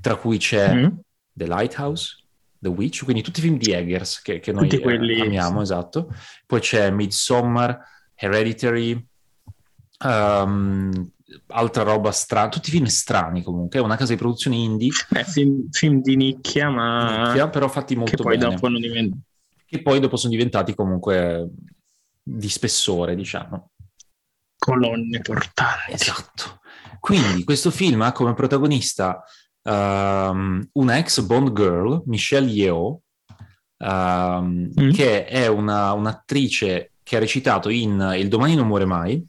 [0.00, 0.86] tra cui c'è mm.
[1.32, 2.24] The Lighthouse,
[2.58, 5.20] The Witch, quindi tutti i film di Eggers che, che noi quelli...
[5.20, 6.12] amiamo, esatto.
[6.44, 7.80] Poi c'è Midsommar,
[8.16, 9.06] Hereditary,
[10.04, 11.10] um,
[11.48, 14.90] altra roba strana, tutti film strani comunque, è una casa di produzione indie.
[15.14, 17.26] Eh, film, film di nicchia, ma...
[17.26, 18.54] Nicchia, però fatti molto che poi bene.
[18.54, 19.14] Dopo divent...
[19.66, 21.48] Che poi dopo sono diventati comunque
[22.22, 23.70] di spessore, diciamo.
[24.58, 25.92] Colonne portanti.
[25.92, 26.60] Esatto.
[26.98, 29.22] Quindi questo film ha come protagonista
[29.62, 33.00] um, una ex Bond girl, Michelle Yeoh,
[33.78, 34.90] um, mm.
[34.90, 39.24] che è una, un'attrice che ha recitato in Il domani non muore mai,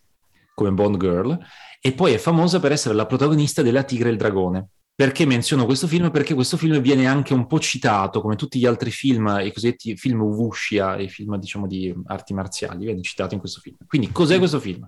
[0.61, 1.37] come Bond girl,
[1.81, 4.67] e poi è famosa per essere la protagonista della Tigre e il Dragone.
[4.93, 6.11] Perché menziono questo film?
[6.11, 9.95] Perché questo film viene anche un po' citato, come tutti gli altri film, i cosiddetti
[9.97, 13.77] film wuxia, i film diciamo di arti marziali, viene citato in questo film.
[13.87, 14.87] Quindi cos'è questo film?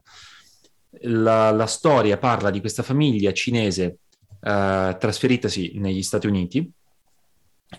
[1.02, 3.98] La, la storia parla di questa famiglia cinese
[4.40, 6.70] eh, trasferitasi negli Stati Uniti,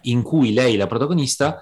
[0.03, 1.61] in cui lei, la protagonista,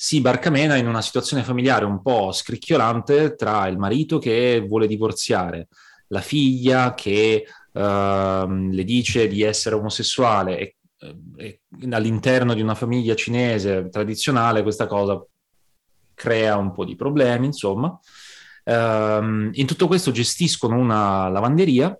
[0.00, 5.66] si barcamena in una situazione familiare un po' scricchiolante tra il marito che vuole divorziare,
[6.08, 10.76] la figlia che uh, le dice di essere omosessuale e,
[11.36, 15.20] e, all'interno di una famiglia cinese tradizionale questa cosa
[16.14, 17.88] crea un po' di problemi, insomma.
[18.62, 21.98] Uh, in tutto questo gestiscono una lavanderia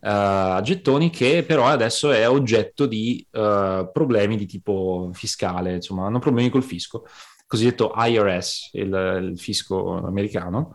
[0.00, 6.18] a gettoni che però adesso è oggetto di uh, problemi di tipo fiscale, insomma, hanno
[6.18, 7.06] problemi col fisco,
[7.46, 10.72] cosiddetto IRS, il, il fisco americano,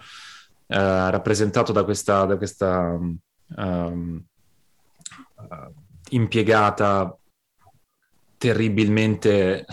[0.68, 2.98] uh, rappresentato da questa, da questa
[3.56, 4.24] um,
[6.10, 7.16] impiegata
[8.38, 9.66] terribilmente,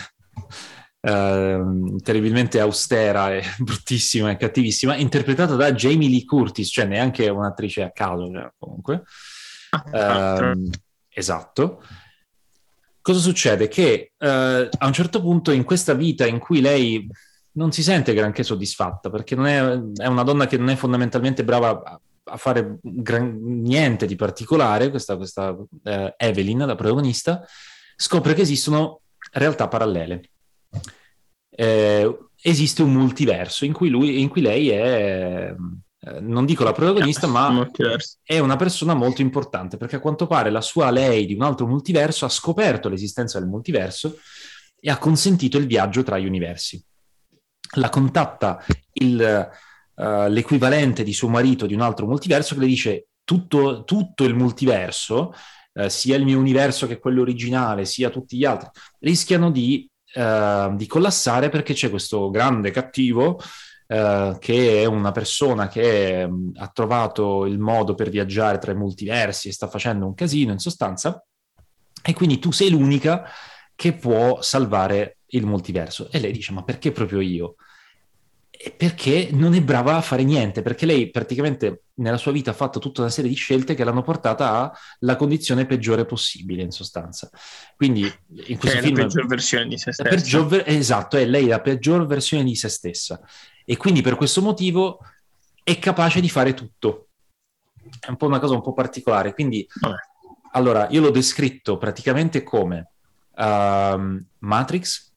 [1.00, 7.82] uh, terribilmente austera e bruttissima e cattivissima, interpretata da Jamie Lee Curtis, cioè neanche un'attrice
[7.82, 8.50] a caso, cioè,
[9.92, 10.70] Uh,
[11.09, 11.83] esatto.
[13.00, 13.68] Cosa succede?
[13.68, 17.09] Che uh, a un certo punto in questa vita in cui lei
[17.52, 21.83] non si sente granché soddisfatta, perché è, è, una donna che non è fondamentalmente brava
[21.83, 25.66] a, a fare gran, niente di particolare, questa, questa uh,
[26.16, 27.44] Evelyn, la protagonista,
[27.96, 29.00] scopre che esistono
[29.33, 30.31] realtà parallele.
[31.50, 35.54] Eh, esiste un multiverso in cui, lui, in cui lei è
[36.08, 37.68] eh, non dico la protagonista, ma
[38.22, 41.66] è una persona molto importante perché a quanto pare la sua lei di un altro
[41.66, 44.18] multiverso ha scoperto l'esistenza del multiverso
[44.80, 46.82] e ha consentito il viaggio tra gli universi.
[47.76, 49.50] La contatta il,
[49.94, 54.34] uh, l'equivalente di suo marito di un altro multiverso che le dice tutto, tutto il
[54.34, 55.34] multiverso,
[55.72, 60.74] uh, sia il mio universo che quello originale, sia tutti gli altri, rischiano di, uh,
[60.76, 63.38] di collassare perché c'è questo grande cattivo
[63.90, 68.72] eh, che è una persona che mh, mm, ha trovato il modo per viaggiare tra
[68.72, 71.24] i multiversi e sta facendo un casino in sostanza,
[72.03, 73.24] e quindi tu sei l'unica
[73.74, 76.11] che può salvare il multiverso.
[76.11, 77.57] E lei dice, ma perché proprio io?
[78.77, 82.81] perché non è brava a fare niente, perché lei praticamente nella sua vita ha fatto
[82.81, 87.31] tutta una serie di scelte che l'hanno portata alla condizione peggiore possibile, in sostanza.
[87.77, 88.03] Quindi
[88.46, 88.96] in questo è film...
[88.96, 90.42] la peggior versione di se stessa.
[90.42, 93.20] Ver- esatto, è lei la peggior versione di se stessa
[93.70, 95.00] e quindi per questo motivo
[95.62, 97.09] è capace di fare tutto.
[98.00, 99.35] È un po' una cosa un po' particolare.
[99.35, 99.94] Quindi, Vabbè.
[100.52, 102.92] allora, io l'ho descritto praticamente come
[103.37, 105.12] um, Matrix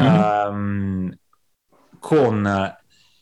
[0.00, 0.52] mm-hmm.
[0.52, 1.18] um,
[1.98, 2.76] con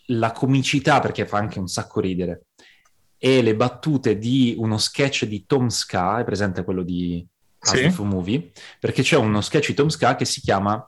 [0.06, 2.48] la comicità, perché fa anche un sacco ridere,
[3.16, 7.26] e le battute di uno sketch di Tom Ska, è presente quello di
[7.58, 7.90] sì.
[8.00, 8.52] Movie?
[8.78, 10.86] Perché c'è uno sketch di Tom Ska che si chiama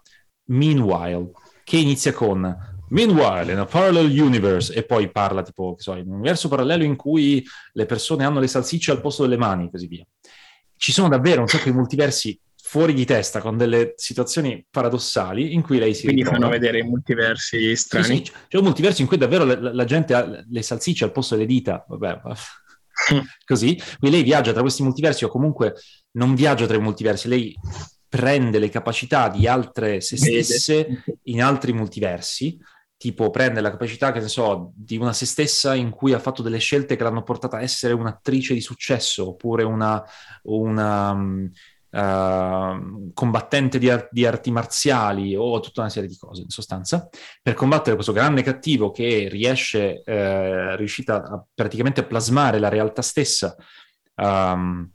[0.48, 1.30] Meanwhile,
[1.64, 6.16] che inizia con Meanwhile, in a parallel universe, e poi parla tipo, so, in un
[6.16, 9.86] universo parallelo in cui le persone hanno le salsicce al posto delle mani e così
[9.86, 10.06] via.
[10.76, 15.62] Ci sono davvero un sacco di multiversi fuori di testa con delle situazioni paradossali in
[15.62, 16.40] cui lei si Quindi ritrova.
[16.40, 18.04] fanno vedere i multiversi strani.
[18.04, 18.32] Sì, sì.
[18.48, 21.46] C'è un multiverso in cui davvero la, la, gente ha le salsicce al posto delle
[21.46, 22.20] dita, vabbè,
[23.46, 23.74] così.
[23.98, 25.76] Quindi lei viaggia tra questi multiversi o comunque
[26.12, 27.54] non viaggia tra i multiversi, lei
[28.06, 32.58] prende le capacità di altre se stesse in altri multiversi
[33.02, 36.40] tipo prende la capacità, che ne so, di una se stessa in cui ha fatto
[36.40, 40.00] delle scelte che l'hanno portata a essere un'attrice di successo, oppure una,
[40.42, 46.50] una uh, combattente di, ar- di, arti marziali o tutta una serie di cose, in
[46.50, 47.08] sostanza,
[47.42, 53.02] per combattere questo grande cattivo che riesce, eh, riuscita a, praticamente a plasmare la realtà
[53.02, 53.56] stessa.
[54.14, 54.88] Um,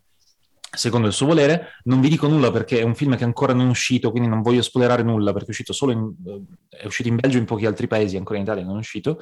[0.77, 1.73] secondo il suo volere.
[1.83, 4.41] Non vi dico nulla perché è un film che ancora non è uscito, quindi non
[4.41, 6.13] voglio spoilerare nulla perché è uscito solo in,
[6.69, 9.21] è uscito in Belgio e in pochi altri paesi, ancora in Italia non è uscito.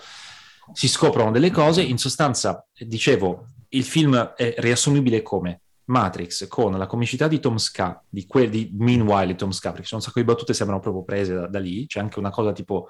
[0.74, 6.88] Si scoprono delle cose, in sostanza, dicevo, il film è riassumibile come Matrix con la
[6.88, 10.20] comicità di Tom Ska, di, que- di Meanwhile di Tom Ska, perché sono un sacco
[10.20, 12.90] di battute sembrano proprio prese da, da lì, c'è anche una cosa tipo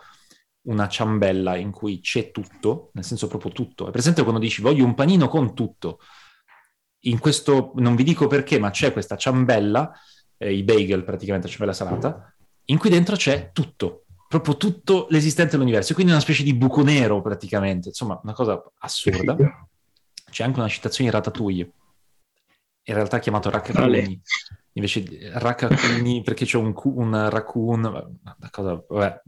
[0.65, 3.88] una ciambella in cui c'è tutto, nel senso proprio tutto.
[3.88, 5.99] È presente quando dici voglio un panino con tutto?
[7.06, 9.91] In questo, non vi dico perché, ma c'è questa ciambella,
[10.38, 12.34] eh, i bagel praticamente, la ciambella salata,
[12.65, 17.22] in cui dentro c'è tutto, proprio tutto l'esistente dell'universo, quindi una specie di buco nero
[17.22, 19.36] praticamente, insomma, una cosa assurda.
[20.30, 21.72] C'è anche una citazione di Ratatouille,
[22.88, 24.22] in realtà chiamato Raccacuni,
[24.74, 29.22] invece Raccacuni perché c'è un, un raccoon, una cosa, vabbè,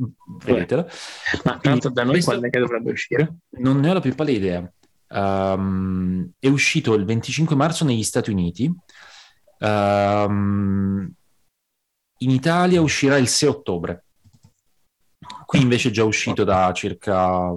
[0.43, 0.85] vedetela.
[1.43, 3.35] Ma tanto da noi questo, quando è che dovrebbe uscire?
[3.51, 4.71] Non ne ho la più pallida idea.
[5.09, 8.73] Um, è uscito il 25 marzo negli Stati Uniti.
[9.59, 11.11] Um,
[12.19, 14.05] in Italia uscirà il 6 ottobre.
[15.45, 17.51] Qui invece è già uscito da circa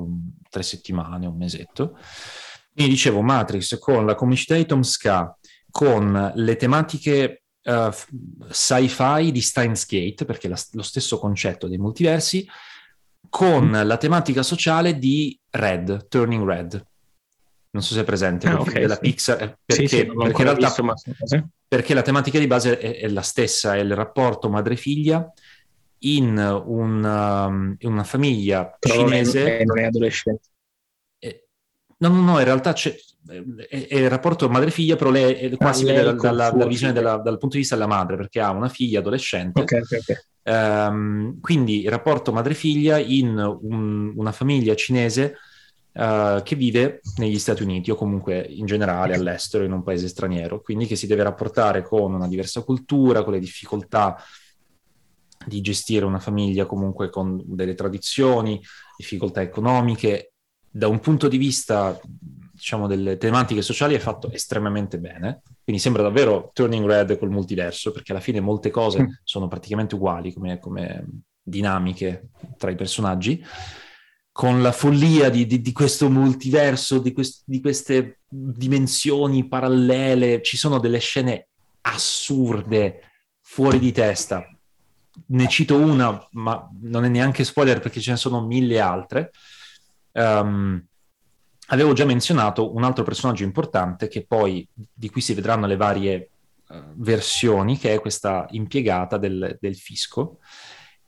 [0.49, 1.99] tre settimane, un mesetto.
[2.73, 5.37] Quindi dicevo Matrix con la comicità di Tom Ska,
[5.71, 7.91] con le tematiche uh,
[8.49, 12.47] sci-fi di Steins Gate, perché la, lo stesso concetto dei multiversi,
[13.29, 16.85] con la tematica sociale di Red, Turning Red,
[17.73, 19.01] non so se è presente, ah, okay, della sì.
[19.01, 20.95] Pixar, eh, perché, sì, sì, perché in realtà visto, ma...
[21.69, 25.33] perché la tematica di base è, è, la stessa, è il rapporto madre-figlia
[25.99, 29.41] in, un, um, in una famiglia Però cinese.
[29.41, 30.49] Non è, non è adolescente.
[31.19, 31.47] Eh,
[31.99, 32.93] no, no, no, in realtà c'è,
[33.29, 37.19] è, è, il rapporto madre-figlia, però lei è quasi ah, dalla, dalla, dalla visione della,
[37.19, 39.61] dal punto di vista della madre, perché ha una figlia adolescente.
[39.61, 40.17] Okay, okay, okay.
[40.43, 45.37] Um, quindi il rapporto madre-figlia in un, una famiglia cinese
[45.93, 50.61] uh, che vive negli Stati Uniti o comunque in generale all'estero, in un paese straniero,
[50.61, 54.17] quindi che si deve rapportare con una diversa cultura, con le difficoltà
[55.47, 58.61] di gestire una famiglia comunque con delle tradizioni,
[58.97, 60.33] difficoltà economiche.
[60.73, 61.99] Da un punto di vista,
[62.53, 65.43] diciamo, delle tematiche sociali è fatto estremamente bene.
[65.65, 69.07] Quindi sembra davvero Turning Red col multiverso, perché alla fine molte cose mm.
[69.25, 71.07] sono praticamente uguali come, come
[71.43, 73.43] dinamiche tra i personaggi
[74.41, 80.57] con la follia di, di, di questo multiverso, di, quest, di, queste dimensioni parallele, ci
[80.57, 81.49] sono delle scene
[81.83, 83.03] assurde,
[83.43, 84.49] fuori di testa.
[85.27, 89.31] Ne cito una, ma non è neanche spoiler perché ce ne sono mille altre.
[90.13, 90.83] Um,
[91.67, 96.31] avevo già menzionato un altro personaggio importante che poi di cui si vedranno le varie
[96.67, 100.39] uh, versioni, che è questa impiegata del, del fisco,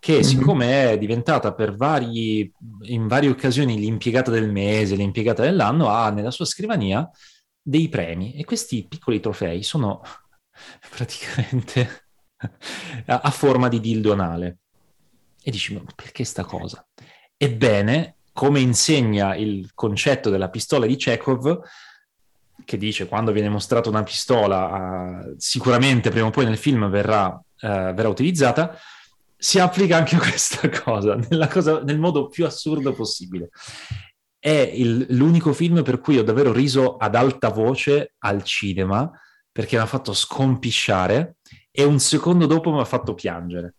[0.03, 0.23] che mm-hmm.
[0.23, 2.53] siccome è diventata per vari,
[2.87, 7.09] in varie occasioni l'impiegata del mese, l'impiegata dell'anno, ha nella sua scrivania
[7.63, 10.03] dei premi e questi piccoli trofei sono
[10.91, 12.07] praticamente
[13.07, 14.59] a, forma di dildo anale.
[15.41, 16.85] E dici, ma perché sta cosa?
[17.37, 21.61] Ebbene, come insegna il concetto della pistola di Chekhov,
[22.65, 27.29] che dice quando viene mostrata una pistola, uh, sicuramente prima o poi nel film verrà,
[27.29, 28.77] uh, verrà utilizzata,
[29.43, 31.19] si applica anche questa cosa,
[31.51, 33.51] cosa, nel modo più assurdo possibile.
[34.39, 39.11] È il, l'unico film per cui ho davvero riso ad alta voce al cinema,
[39.51, 41.39] perché mi ha fatto scompisciare,
[41.73, 43.75] e un secondo dopo mi ha fatto piangere.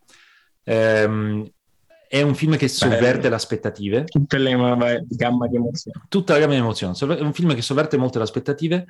[0.64, 1.50] Ehm,
[2.08, 4.04] è un film che sovverte Beh, le aspettative.
[4.04, 4.50] Tutte le
[5.08, 5.98] gamma di emozioni.
[6.10, 6.94] Tutta la gamma di emozioni.
[6.94, 8.84] È un film che sovverte molto le aspettative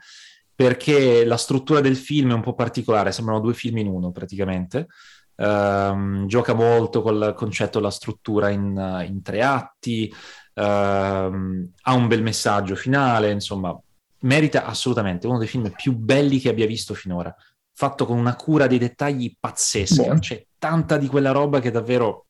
[0.55, 4.89] perché la struttura del film è un po' particolare, sembrano due film in uno praticamente.
[5.37, 10.13] Um, gioca molto col concetto della struttura in, in tre atti,
[10.55, 13.77] um, ha un bel messaggio finale, insomma,
[14.21, 17.35] merita assolutamente uno dei film più belli che abbia visto finora,
[17.73, 20.19] fatto con una cura dei dettagli pazzesca, Buon.
[20.21, 22.27] c'è tanta di quella roba che davvero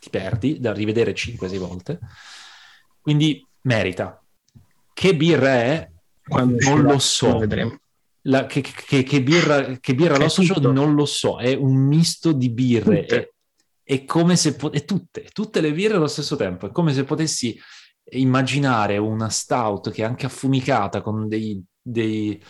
[0.00, 1.98] ti perdi da rivedere 5-6 volte,
[3.00, 4.22] quindi merita.
[4.92, 5.90] Che birra è?
[6.26, 7.38] Quando non lo so.
[7.38, 7.78] Vedremo
[8.22, 12.32] la, che, che, che, birra, che birra lo associo non lo so, è un misto
[12.32, 13.04] di birre.
[13.06, 13.30] È,
[13.82, 14.56] è, come se...
[14.56, 16.66] Po- è tutte, tutte le birre allo stesso tempo.
[16.66, 17.58] È come se potessi
[18.10, 22.42] immaginare una stout che è anche affumicata con dei, dei,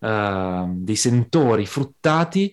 [0.00, 2.52] uh, dei sentori fruttati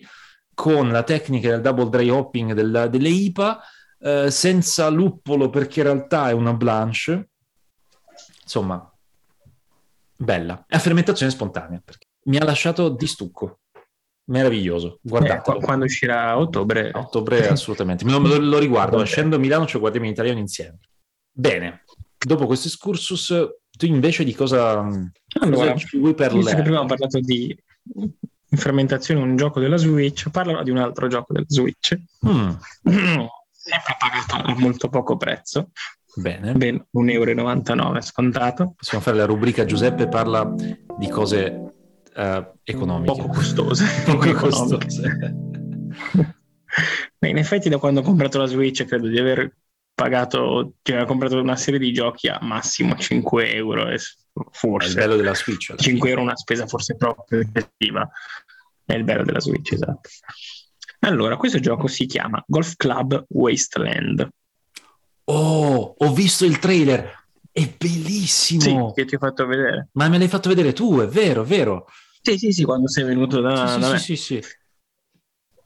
[0.54, 3.60] con la tecnica del double dry hopping del, delle IPA
[4.04, 7.30] eh, senza luppolo perché in realtà è una blanche.
[8.42, 8.92] Insomma,
[10.16, 10.64] bella.
[10.66, 11.80] È a fermentazione spontanea.
[11.84, 13.60] Perché mi ha lasciato di stucco.
[14.24, 15.50] Meraviglioso, guardate.
[15.50, 16.90] Eh, quando uscirà a ottobre?
[16.90, 18.04] A ottobre assolutamente.
[18.04, 20.78] Me lo, lo riguardo, scendo a Milano, ce lo guardiamo in italiano insieme.
[21.30, 21.84] Bene,
[22.18, 23.34] dopo questo excursus,
[23.76, 24.78] tu invece di cosa,
[25.40, 26.62] allora, cosa vuoi parlare?
[26.62, 27.56] Prima abbiamo parlato di
[28.50, 31.98] fermentazione, un gioco della Switch, parlano di un altro gioco della Switch.
[32.26, 32.50] Mm.
[33.62, 35.70] Sempre pagato a molto poco prezzo.
[36.14, 36.52] Bene.
[36.52, 38.74] Ben 1,99 euro scontato.
[38.76, 40.52] Possiamo fare la rubrica Giuseppe parla
[40.98, 41.72] di cose
[42.14, 43.12] uh, economiche.
[43.12, 43.86] Poco costose.
[44.04, 45.16] Poco costose.
[47.18, 49.56] Beh, in effetti da quando ho comprato la Switch credo di aver
[49.94, 53.86] pagato, cioè ho comprato una serie di giochi a massimo 5 euro
[54.50, 54.86] forse.
[54.86, 55.74] È il bello della Switch.
[55.76, 58.08] 5 euro è una spesa forse proprio effettiva.
[58.84, 60.08] È il bello della Switch, esatto.
[61.00, 64.28] Allora, questo gioco si chiama Golf Club Wasteland.
[65.24, 67.21] Oh, ho visto il trailer.
[67.52, 68.88] È bellissimo.
[68.88, 69.88] Sì, che ti ho fatto vedere.
[69.92, 71.86] Ma me l'hai fatto vedere tu, è vero, vero.
[72.22, 73.98] Sì, sì, sì, quando sei venuto da, sì, da sì, me.
[73.98, 74.48] Sì, sì, sì.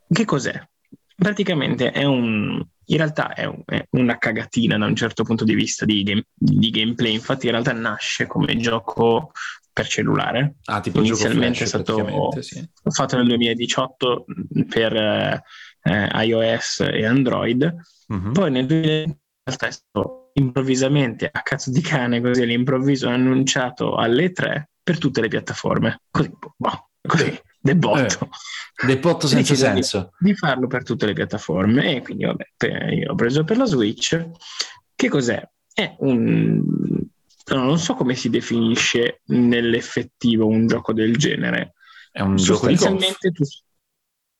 [0.08, 0.68] Che cos'è?
[1.14, 2.64] Praticamente è un...
[2.88, 6.26] In realtà è, un, è, una cagatina da un certo punto di vista di, game,
[6.32, 9.32] di, gameplay, infatti in realtà nasce come gioco
[9.72, 10.56] per cellulare.
[10.64, 12.68] Ah, tipo Inizialmente è stato sì.
[12.84, 14.24] fatto nel 2018
[14.68, 15.42] per eh,
[16.26, 17.74] iOS e Android,
[18.12, 18.32] mm-hmm.
[18.32, 24.32] poi nel 2020 realtà è stato improvvisamente a cazzo di cane così all'improvviso annunciato alle
[24.32, 26.02] tre per tutte le piattaforme.
[26.10, 28.28] Così, boh, così debotto
[28.82, 30.12] eh, debotto senza senso.
[30.18, 31.96] di, di, farlo per tutte le piattaforme.
[31.96, 34.30] E quindi vabbè io ho preso per la Switch.
[34.94, 35.42] Che cos'è?
[35.76, 36.62] è un
[37.48, 41.74] non so come si definisce nell'effettivo un gioco del genere.
[42.10, 43.14] È un gioco di golf.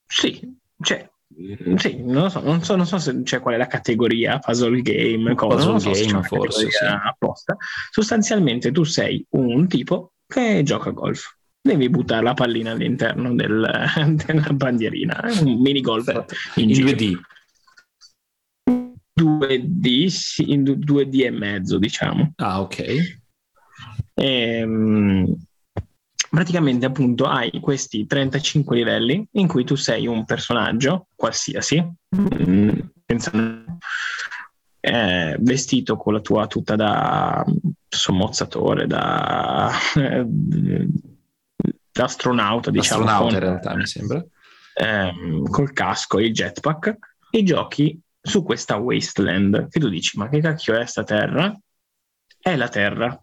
[0.07, 1.09] sì cioè
[1.76, 5.34] sì, non so, non so, non so se c'è qual è la categoria, puzzle game,
[5.34, 6.84] cosa, puzzle so game forse sì.
[6.84, 7.56] apposta.
[7.90, 11.36] Sostanzialmente tu sei un tipo che gioca a golf.
[11.60, 13.68] Devi buttare la pallina all'interno del,
[14.24, 16.08] della bandierina, è un mini golf
[16.54, 17.20] in, in 2D.
[19.20, 22.32] 2D, sì, in 2D e mezzo, diciamo.
[22.36, 23.24] Ah, ok.
[24.14, 25.36] Ehm,
[26.37, 31.82] praticamente appunto hai questi 35 livelli in cui tu sei un personaggio qualsiasi,
[32.14, 32.78] mm,
[34.80, 37.43] eh, vestito con la tua tuta da
[37.89, 40.26] sommozzatore, da, eh,
[41.91, 43.05] da astronauta, diciamo.
[43.05, 44.22] Astronauta con, in realtà mi sembra.
[44.74, 45.12] Eh,
[45.49, 46.99] col casco e il jetpack
[47.30, 51.59] e giochi su questa wasteland che tu dici ma che cacchio è sta terra?
[52.39, 53.18] È la terra.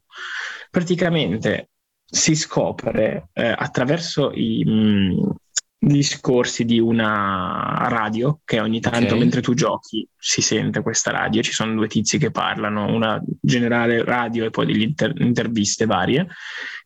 [0.72, 1.68] Praticamente
[2.14, 5.36] si scopre eh, attraverso i mh,
[5.80, 9.18] discorsi di una radio che ogni tanto okay.
[9.18, 14.04] mentre tu giochi si sente questa radio, ci sono due tizi che parlano, una generale
[14.06, 16.28] radio e poi delle inter- interviste varie,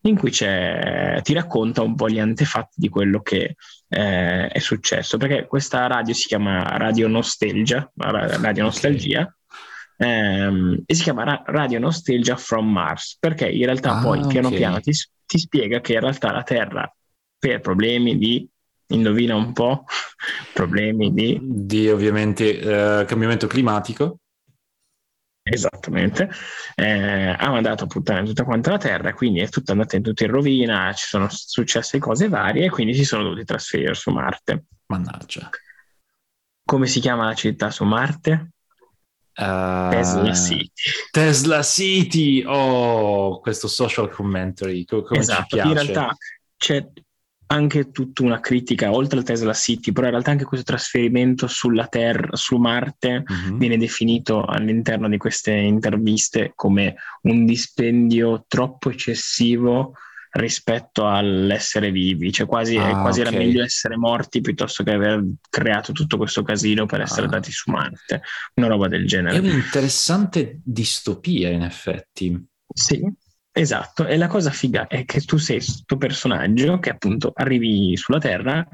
[0.02, 0.44] in cui ti
[1.34, 3.56] racconta un po' gli antefatti di quello che
[3.88, 9.36] eh, è successo, perché questa radio si chiama Radio Nostalgia, Radio Nostalgia, okay
[9.98, 14.58] ehm, e si chiama Radio Nostalgia from Mars, perché in realtà ah, poi piano okay.
[14.58, 14.92] piano ti,
[15.28, 16.90] ti spiega che in realtà la Terra,
[17.38, 18.48] per problemi di
[18.88, 19.84] indovina un po',
[20.54, 21.38] problemi di...
[21.42, 24.20] Di ovviamente eh, cambiamento climatico.
[25.42, 26.30] Esattamente,
[26.74, 30.24] eh, ha mandato a puttane tutta quanta la Terra, quindi è tutta andata in tutta
[30.24, 34.64] in rovina, ci sono successe cose varie e quindi si sono dovuti trasferire su Marte.
[34.86, 35.50] Mannaggia.
[36.64, 38.52] Come si chiama la città su Marte?
[39.38, 40.70] Uh, Tesla City.
[41.12, 46.16] Tesla City, oh, questo social commentary, come esatto, in realtà
[46.56, 46.84] c'è
[47.50, 51.86] anche tutta una critica oltre al Tesla City, però in realtà anche questo trasferimento sulla
[51.86, 53.56] Terra, su Marte, uh-huh.
[53.56, 59.94] viene definito all'interno di queste interviste come un dispendio troppo eccessivo
[60.38, 63.32] rispetto all'essere vivi, cioè quasi, ah, quasi okay.
[63.32, 67.30] era meglio essere morti piuttosto che aver creato tutto questo casino per essere ah.
[67.30, 68.22] dati su Marte,
[68.54, 69.36] una roba del genere.
[69.36, 72.46] È un'interessante distopia in effetti.
[72.72, 73.02] Sì,
[73.52, 78.18] esatto, e la cosa figa è che tu sei questo personaggio che appunto arrivi sulla
[78.18, 78.66] Terra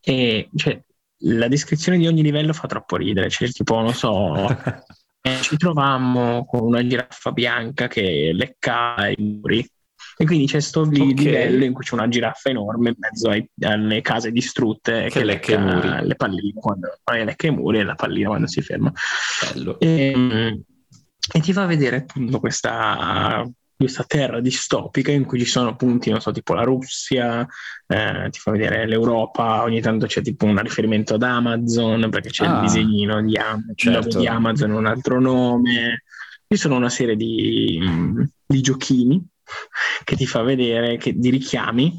[0.00, 0.80] e cioè,
[1.26, 4.46] la descrizione di ogni livello fa troppo ridere, cioè tipo, non so...
[5.26, 9.66] Eh, ci trovammo con una giraffa bianca che lecca i muri
[10.16, 11.14] e quindi c'è questo okay.
[11.14, 15.24] livello in cui c'è una giraffa enorme in mezzo ai, alle case distrutte che, che
[15.24, 16.06] lecca muri.
[16.06, 18.92] le palline quando lecca i muri e la pallina quando si ferma.
[19.52, 19.78] Bello.
[19.80, 20.62] E,
[21.32, 23.44] e ti fa vedere appunto questa
[23.76, 27.46] questa terra distopica in cui ci sono punti, non so, tipo la Russia,
[27.86, 32.46] eh, ti fa vedere l'Europa, ogni tanto c'è tipo un riferimento ad Amazon perché c'è
[32.46, 34.18] ah, il disegnino di, Am- certo.
[34.18, 36.04] di Amazon, un altro nome.
[36.46, 37.80] Ci sono una serie di,
[38.46, 39.22] di giochini
[40.04, 41.94] che ti fa vedere, che, di richiami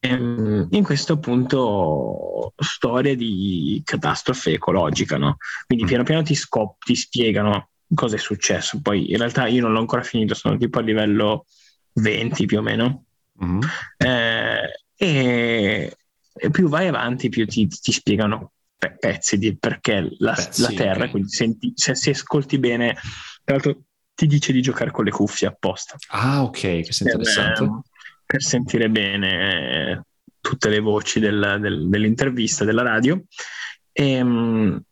[0.00, 5.36] ehm, in questo appunto storia di catastrofe ecologica, no?
[5.66, 5.88] Quindi mm.
[5.88, 8.80] piano piano ti, scop- ti spiegano cosa è successo.
[8.80, 11.46] Poi in realtà io non l'ho ancora finito, sono tipo a livello
[11.94, 13.04] 20 più o meno.
[13.42, 13.60] Mm-hmm.
[13.96, 15.96] Eh, e,
[16.34, 20.68] e, più vai avanti, più ti, ti spiegano pe- pezzi di perché la, pezzi, la
[20.68, 21.10] Terra, okay.
[21.10, 22.94] quindi senti, se, se, ascolti bene,
[23.42, 23.82] tra l'altro
[24.14, 25.96] ti dice di giocare con le cuffie apposta.
[26.08, 27.64] Ah, ok, che è interessante.
[27.64, 27.80] Per,
[28.24, 30.00] per sentire bene eh,
[30.40, 33.22] tutte le voci del, del, dell'intervista, della radio.
[33.92, 34.82] E, ehm,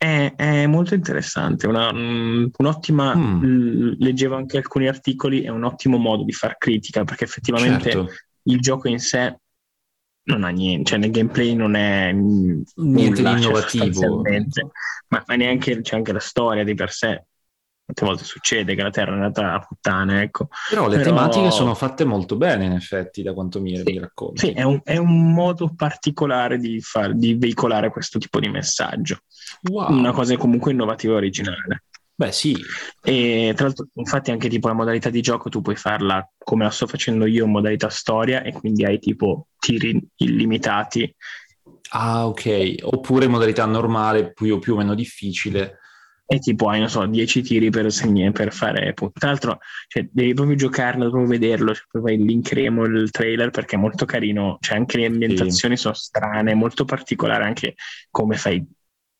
[0.00, 3.92] è, è molto interessante, una, mm, un'ottima, mm.
[3.98, 8.12] leggevo anche alcuni articoli, è un ottimo modo di far critica perché effettivamente certo.
[8.44, 9.38] il gioco in sé
[10.22, 14.22] non ha niente, cioè nel gameplay non è niente nulla, di innovativo,
[15.08, 17.24] ma, ma, neanche c'è anche la storia di per sé
[17.90, 20.48] Molte volte succede che la Terra è andata a puttane, ecco.
[20.68, 21.08] Però le Però...
[21.10, 24.46] tematiche sono fatte molto bene, in effetti, da quanto mi, sì, mi racconti.
[24.46, 29.22] Sì, è un, è un modo particolare di, far, di, veicolare questo tipo di messaggio.
[29.70, 29.90] Wow.
[29.90, 31.84] Una cosa comunque innovativa e originale.
[32.14, 32.56] Beh, sì.
[33.02, 36.70] E tra l'altro, infatti, anche tipo la modalità di gioco tu puoi farla come la
[36.70, 41.12] sto facendo io, in modalità storia, e quindi hai tipo tiri illimitati.
[41.90, 42.76] Ah, ok.
[42.82, 45.78] Oppure in modalità normale, più o più o meno difficile
[46.32, 49.18] e tipo hai, non so, 10 tiri per, segnare, per fare punti.
[49.18, 49.58] Tra l'altro,
[49.88, 54.04] cioè, devi proprio giocarlo, devi proprio vederlo, cioè, poi linkeremo il trailer perché è molto
[54.04, 55.82] carino, cioè anche le ambientazioni sì.
[55.82, 57.74] sono strane, molto particolare anche
[58.12, 58.64] come fai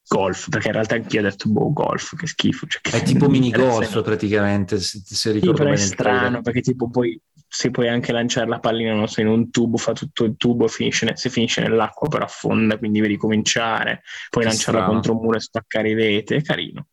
[0.07, 2.69] golf, perché in realtà anch'io ho detto boh, golf, che schifo.
[2.69, 5.75] Cioè, che è tipo mini golf praticamente, se, se ricordo sì, bene.
[5.75, 9.51] è strano, perché tipo poi se puoi anche lanciare la pallina, non so, in un
[9.51, 14.45] tubo, fa tutto il tubo, finisce, se finisce nell'acqua però affonda, quindi devi ricominciare, puoi
[14.45, 14.93] che lanciarla strano.
[14.93, 16.87] contro un muro e spaccare i vete, è carino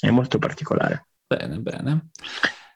[0.00, 1.08] è molto particolare.
[1.26, 2.08] Bene, bene.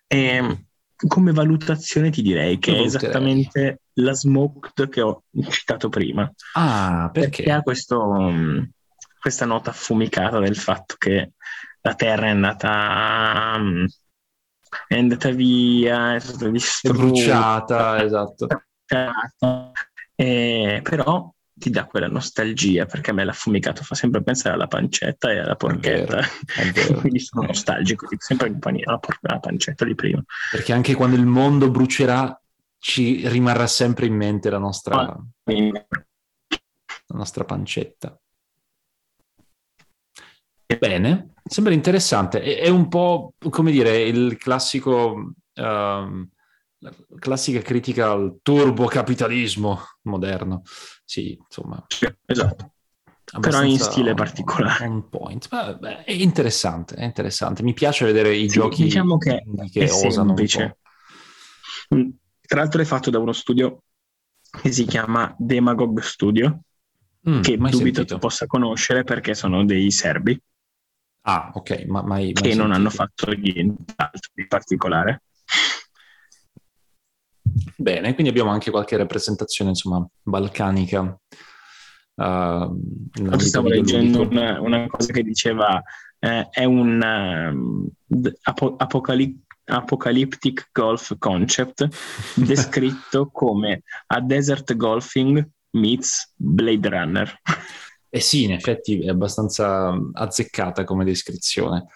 [0.07, 0.64] E, ehm,
[1.07, 6.31] come valutazione ti direi che è esattamente la smoked che ho citato prima.
[6.55, 7.43] Ah, perché?
[7.43, 8.16] Perché ha questo,
[9.18, 11.33] questa nota affumicata del fatto che
[11.81, 13.59] la Terra è andata,
[14.87, 16.99] è andata via, è stata distrutta.
[16.99, 18.47] Bruciata, esatto.
[20.21, 25.31] Eh, però ti dà quella nostalgia perché a me l'affumicato fa sempre pensare alla pancetta
[25.31, 26.19] e alla porchetta.
[26.19, 27.01] è vero, è vero.
[27.01, 30.23] quindi sono nostalgico sempre in alla, por- alla pancetta di prima.
[30.51, 32.35] Perché anche quando il mondo brucerà
[32.79, 35.85] ci rimarrà sempre in mente la nostra, ah, la
[37.09, 38.19] nostra pancetta.
[40.79, 42.41] Bene sembra interessante.
[42.41, 46.29] È, è, un po' come dire il classico uh,
[46.81, 50.62] la classica critica al turbocapitalismo moderno.
[51.05, 51.85] Sì, insomma.
[52.26, 52.74] esatto.
[53.39, 54.87] Però in stile particolare.
[54.87, 55.49] On point.
[55.78, 57.62] Beh, è interessante, è interessante.
[57.62, 60.78] Mi piace vedere i sì, giochi diciamo che, che osano semplice.
[61.95, 62.09] Mm.
[62.41, 63.83] Tra l'altro è fatto da uno studio
[64.51, 66.62] che si chiama Demagog Studio,
[67.28, 68.05] mm, che dubito sentito.
[68.05, 70.41] tu possa conoscere perché sono dei serbi.
[71.22, 75.22] Ah, ok, ma mai, mai Che non hanno fatto nient'altro di particolare.
[77.81, 81.18] Bene, quindi abbiamo anche qualche rappresentazione, insomma, balcanica.
[82.14, 85.83] Uh, stavo leggendo una, una, cosa che diceva
[86.18, 87.01] eh, è un
[88.07, 91.89] uh, apo- apocalip- apocalyptic golf concept
[92.37, 97.41] descritto come a desert golfing meets Blade Runner.
[98.11, 101.87] Eh sì, in effetti è abbastanza azzeccata come descrizione.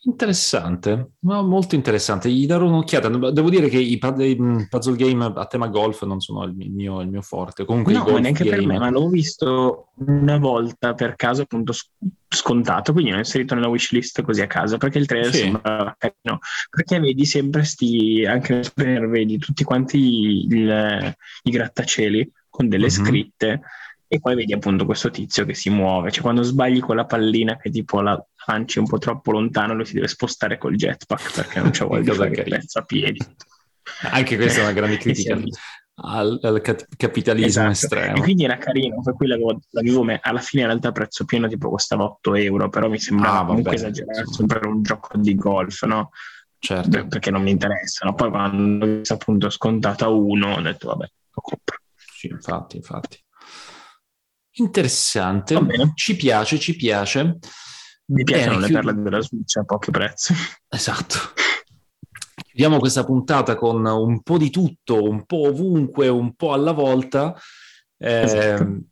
[0.00, 2.30] Interessante, no, molto interessante.
[2.30, 3.08] Gli darò un'occhiata.
[3.08, 7.20] Devo dire che i puzzle game a tema golf non sono il mio, il mio
[7.20, 7.64] forte.
[7.64, 8.56] Comunque no, neanche game...
[8.56, 11.72] per me, ma l'ho visto una volta per caso, appunto
[12.28, 15.38] scontato, quindi l'ho inserito nella wishlist così a caso, perché il trailer sì.
[15.38, 16.38] sembra carino.
[16.70, 23.04] Perché vedi sempre sti, anche nel vedi tutti quanti il, i grattacieli con delle mm-hmm.
[23.04, 23.60] scritte
[24.08, 26.10] e poi vedi appunto questo tizio che si muove.
[26.10, 29.84] Cioè quando sbagli con la pallina che tipo la lanci un po' troppo lontano, lui
[29.84, 33.20] si deve spostare col jetpack perché non c'è voglia di fare pezzo a piedi.
[34.10, 35.38] Anche questa è una grande critica
[36.00, 36.60] al, al
[36.96, 37.70] capitalismo esatto.
[37.70, 38.16] estremo.
[38.16, 41.48] E quindi era carino, per cui l'avevo, l'avevo me- alla fine in realtà prezzo pieno
[41.48, 45.82] tipo costava 8 euro, però mi sembrava ah, comunque esagerato per un gioco di golf,
[45.84, 46.10] no?
[46.60, 47.06] Certo.
[47.06, 48.14] perché non mi interessano.
[48.14, 51.76] Poi quando ho visto appunto scontata 1 ho detto vabbè, lo compro.
[51.94, 53.18] Sì, infatti, infatti.
[54.58, 55.58] Interessante,
[55.94, 57.38] ci piace, ci piace.
[58.06, 60.34] Mi piacciono Bene, le chiud- perle della Switch a pochi prezzi.
[60.68, 61.18] Esatto.
[62.46, 67.38] Chiudiamo questa puntata con un po' di tutto, un po' ovunque, un po' alla volta.
[67.96, 68.84] Eh, esatto,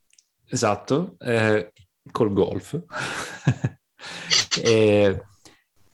[0.49, 1.73] esatto eh,
[2.13, 2.81] col golf.
[4.63, 5.23] eh,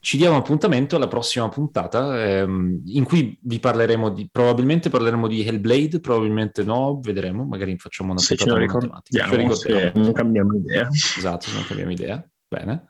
[0.03, 5.45] ci diamo appuntamento alla prossima puntata ehm, in cui vi parleremo di, probabilmente parleremo di
[5.45, 9.29] Hellblade, probabilmente no, vedremo, magari facciamo una se puntata matematica.
[9.29, 10.89] Ce ricordiamo, non cambiamo idea.
[10.91, 12.29] Esatto, non cambiamo idea.
[12.49, 12.87] Bene.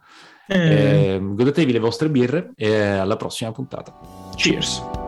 [0.47, 0.57] Eh...
[0.57, 3.95] Eh, godetevi le vostre birre e alla prossima puntata.
[4.35, 5.02] Cheers!